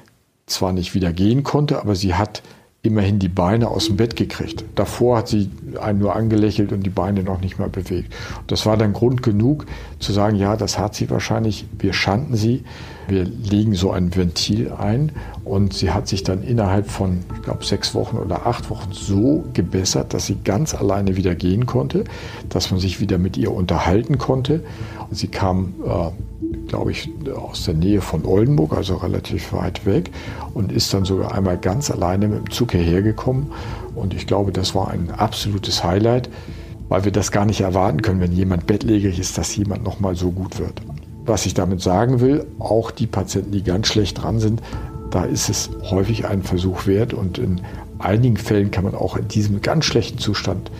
zwar 0.46 0.72
nicht 0.72 0.94
wieder 0.94 1.12
gehen 1.12 1.44
konnte, 1.44 1.80
aber 1.80 1.94
sie 1.94 2.14
hat 2.14 2.42
immerhin 2.82 3.18
die 3.18 3.28
Beine 3.28 3.68
aus 3.68 3.86
dem 3.86 3.96
Bett 3.96 4.16
gekriegt. 4.16 4.64
Davor 4.74 5.18
hat 5.18 5.28
sie 5.28 5.50
einen 5.80 5.98
nur 5.98 6.16
angelächelt 6.16 6.72
und 6.72 6.82
die 6.82 6.90
Beine 6.90 7.22
noch 7.22 7.40
nicht 7.42 7.58
mal 7.58 7.68
bewegt. 7.68 8.14
Das 8.46 8.64
war 8.64 8.78
dann 8.78 8.94
Grund 8.94 9.22
genug 9.22 9.66
zu 9.98 10.12
sagen, 10.12 10.36
ja, 10.36 10.56
das 10.56 10.78
hat 10.78 10.94
sie 10.94 11.10
wahrscheinlich, 11.10 11.66
wir 11.78 11.92
schanden 11.92 12.36
sie, 12.36 12.64
wir 13.06 13.24
legen 13.24 13.74
so 13.74 13.90
ein 13.90 14.16
Ventil 14.16 14.72
ein 14.72 15.12
und 15.44 15.74
sie 15.74 15.90
hat 15.90 16.08
sich 16.08 16.22
dann 16.22 16.42
innerhalb 16.42 16.88
von, 16.90 17.18
ich 17.34 17.42
glaube, 17.42 17.66
sechs 17.66 17.94
Wochen 17.94 18.16
oder 18.16 18.46
acht 18.46 18.70
Wochen 18.70 18.92
so 18.92 19.44
gebessert, 19.52 20.14
dass 20.14 20.24
sie 20.24 20.38
ganz 20.42 20.74
alleine 20.74 21.16
wieder 21.16 21.34
gehen 21.34 21.66
konnte, 21.66 22.04
dass 22.48 22.70
man 22.70 22.80
sich 22.80 22.98
wieder 22.98 23.18
mit 23.18 23.36
ihr 23.36 23.52
unterhalten 23.52 24.16
konnte. 24.16 24.62
Und 25.10 25.16
sie 25.16 25.28
kam 25.28 25.74
äh, 25.84 26.10
glaube 26.68 26.92
ich, 26.92 27.10
aus 27.36 27.64
der 27.64 27.74
Nähe 27.74 28.00
von 28.00 28.24
Oldenburg, 28.24 28.76
also 28.76 28.96
relativ 28.96 29.52
weit 29.52 29.84
weg, 29.86 30.10
und 30.54 30.72
ist 30.72 30.92
dann 30.94 31.04
sogar 31.04 31.34
einmal 31.34 31.58
ganz 31.58 31.90
alleine 31.90 32.28
mit 32.28 32.38
dem 32.38 32.50
Zug 32.50 32.72
hierher 32.72 33.02
gekommen. 33.02 33.52
Und 33.94 34.14
ich 34.14 34.26
glaube, 34.26 34.52
das 34.52 34.74
war 34.74 34.88
ein 34.88 35.10
absolutes 35.10 35.84
Highlight, 35.84 36.30
weil 36.88 37.04
wir 37.04 37.12
das 37.12 37.30
gar 37.30 37.44
nicht 37.44 37.60
erwarten 37.60 38.02
können, 38.02 38.20
wenn 38.20 38.32
jemand 38.32 38.66
bettlägerig 38.66 39.18
ist, 39.18 39.36
dass 39.38 39.54
jemand 39.56 39.84
nochmal 39.84 40.16
so 40.16 40.30
gut 40.30 40.58
wird. 40.58 40.80
Was 41.26 41.46
ich 41.46 41.54
damit 41.54 41.82
sagen 41.82 42.20
will, 42.20 42.46
auch 42.58 42.90
die 42.90 43.06
Patienten, 43.06 43.52
die 43.52 43.62
ganz 43.62 43.88
schlecht 43.88 44.22
dran 44.22 44.38
sind, 44.38 44.62
da 45.10 45.24
ist 45.24 45.48
es 45.48 45.70
häufig 45.90 46.26
einen 46.26 46.42
Versuch 46.42 46.86
wert 46.86 47.12
und 47.12 47.38
in 47.38 47.60
einigen 47.98 48.36
Fällen 48.36 48.70
kann 48.70 48.84
man 48.84 48.94
auch 48.94 49.16
in 49.16 49.28
diesem 49.28 49.60
ganz 49.60 49.84
schlechten 49.84 50.18
Zustand 50.18 50.70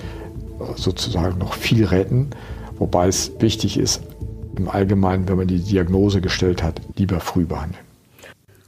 äh, 0.60 0.64
sozusagen 0.76 1.38
noch 1.38 1.52
viel 1.52 1.84
retten, 1.84 2.30
wobei 2.78 3.08
es 3.08 3.32
wichtig 3.40 3.78
ist, 3.78 4.02
im 4.60 4.68
Allgemeinen, 4.68 5.28
wenn 5.28 5.36
man 5.36 5.48
die 5.48 5.60
Diagnose 5.60 6.20
gestellt 6.20 6.62
hat, 6.62 6.80
lieber 6.96 7.20
früh 7.20 7.44
behandeln. 7.44 7.84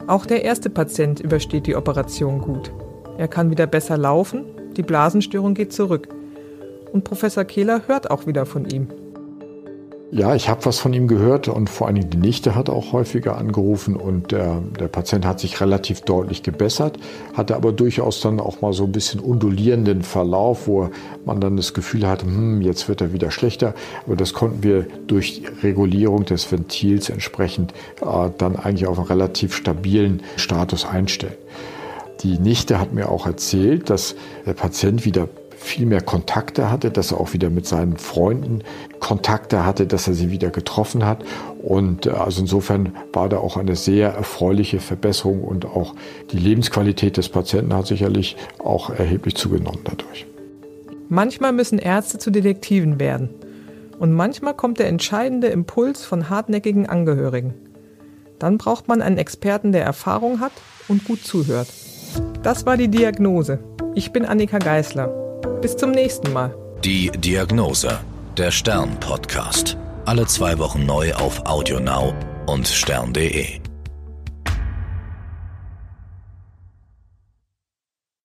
Auch 0.07 0.27
der 0.27 0.45
erste 0.45 0.71
Patient 0.71 1.21
übersteht 1.21 1.67
die 1.67 1.77
Operation 1.77 2.41
gut. 2.41 2.73
Er 3.19 3.29
kann 3.29 3.51
wieder 3.51 3.67
besser 3.67 3.97
laufen, 3.97 4.45
die 4.77 4.83
Blasenstörung 4.83 5.55
geht 5.55 5.73
zurück. 5.73 6.09
Und 6.93 7.05
Professor 7.05 7.45
Kehler 7.45 7.83
hört 7.87 8.11
auch 8.11 8.27
wieder 8.27 8.47
von 8.47 8.69
ihm. 8.69 8.89
Ja, 10.15 10.35
ich 10.35 10.51
habe 10.51 10.67
was 10.67 10.79
von 10.79 10.93
ihm 10.93 11.09
gehört 11.09 11.49
und 11.49 11.71
vor 11.71 11.87
allen 11.87 11.97
Dingen 11.97 12.11
die 12.11 12.19
Nichte 12.19 12.55
hat 12.55 12.69
auch 12.69 12.93
häufiger 12.93 13.39
angerufen 13.39 13.97
und 13.97 14.31
der, 14.31 14.61
der 14.79 14.89
Patient 14.89 15.25
hat 15.25 15.41
sich 15.41 15.59
relativ 15.63 16.03
deutlich 16.03 16.43
gebessert, 16.43 16.99
hatte 17.33 17.57
aber 17.57 17.73
durchaus 17.73 18.21
dann 18.21 18.39
auch 18.39 18.61
mal 18.61 18.75
so 18.75 18.85
ein 18.85 18.93
bisschen 18.93 19.21
undulierenden 19.21 20.03
Verlauf, 20.03 20.67
wo 20.67 20.91
man 21.25 21.41
dann 21.41 21.57
das 21.57 21.73
Gefühl 21.73 22.07
hatte, 22.07 22.27
hm, 22.27 22.61
jetzt 22.61 22.91
wird 22.91 23.01
er 23.01 23.15
wieder 23.15 23.31
schlechter. 23.31 23.73
Aber 24.07 24.15
das 24.15 24.35
konnten 24.35 24.63
wir 24.63 24.87
durch 25.07 25.45
Regulierung 25.63 26.27
des 26.27 26.53
Ventils 26.53 27.09
entsprechend 27.09 27.73
äh, 28.03 28.29
dann 28.37 28.57
eigentlich 28.57 28.87
auf 28.87 28.99
einen 28.99 29.07
relativ 29.07 29.55
stabilen 29.57 30.23
Status 30.37 30.85
einstellen. 30.85 31.39
Die 32.23 32.39
Nichte 32.39 32.79
hat 32.79 32.93
mir 32.93 33.09
auch 33.09 33.25
erzählt, 33.25 33.89
dass 33.89 34.15
der 34.45 34.53
Patient 34.53 35.07
wieder 35.07 35.27
viel 35.63 35.87
mehr 35.87 36.01
Kontakte 36.01 36.71
hatte, 36.71 36.91
dass 36.91 37.13
er 37.13 37.21
auch 37.21 37.33
wieder 37.33 37.51
mit 37.51 37.67
seinen 37.67 37.97
Freunden 37.97 38.63
Kontakte 39.01 39.65
hatte, 39.65 39.87
dass 39.87 40.09
er 40.09 40.15
sie 40.15 40.31
wieder 40.31 40.51
getroffen 40.51 41.05
hat. 41.07 41.25
Und 41.63 42.07
äh, 42.07 42.11
also 42.11 42.43
insofern 42.43 42.95
war 43.13 43.29
da 43.29 43.39
auch 43.39 43.57
eine 43.57 43.77
sehr 43.77 44.11
erfreuliche 44.11 44.81
Verbesserung 44.81 45.43
und 45.43 45.65
auch 45.65 45.95
die 46.31 46.39
Lebensqualität 46.39 47.17
des 47.17 47.29
Patienten 47.29 47.75
hat 47.75 47.87
sicherlich 47.87 48.37
auch 48.59 48.91
erheblich 48.91 49.35
zugenommen 49.37 49.81
dadurch. 49.85 50.27
Manchmal 51.09 51.53
müssen 51.53 51.79
Ärzte 51.79 52.19
zu 52.19 52.31
Detektiven 52.31 52.99
werden. 52.99 53.31
Und 53.99 54.13
manchmal 54.13 54.55
kommt 54.55 54.79
der 54.79 54.89
entscheidende 54.89 55.49
Impuls 55.49 56.05
von 56.05 56.29
hartnäckigen 56.29 56.89
Angehörigen. 56.89 57.55
Dann 58.39 58.59
braucht 58.59 58.89
man 58.89 59.01
einen 59.01 59.19
Experten, 59.19 59.71
der 59.71 59.85
Erfahrung 59.85 60.41
hat 60.41 60.53
und 60.89 61.05
gut 61.05 61.23
zuhört. 61.23 61.69
Das 62.43 62.67
war 62.67 62.77
die 62.77 62.89
Diagnose. 62.89 63.61
Ich 63.95 64.11
bin 64.13 64.25
Annika 64.25 64.59
Geißler. 64.59 65.32
Bis 65.63 65.77
zum 65.77 65.93
nächsten 65.93 66.33
Mal. 66.33 66.53
Die 66.85 67.09
Diagnose, 67.11 68.01
der 68.37 68.51
Stern-Podcast. 68.51 69.77
Alle 70.05 70.27
zwei 70.27 70.59
Wochen 70.59 70.85
neu 70.85 71.15
auf 71.15 71.47
AudioNow 71.47 72.13
und 72.47 72.67
stern.de. 72.67 73.61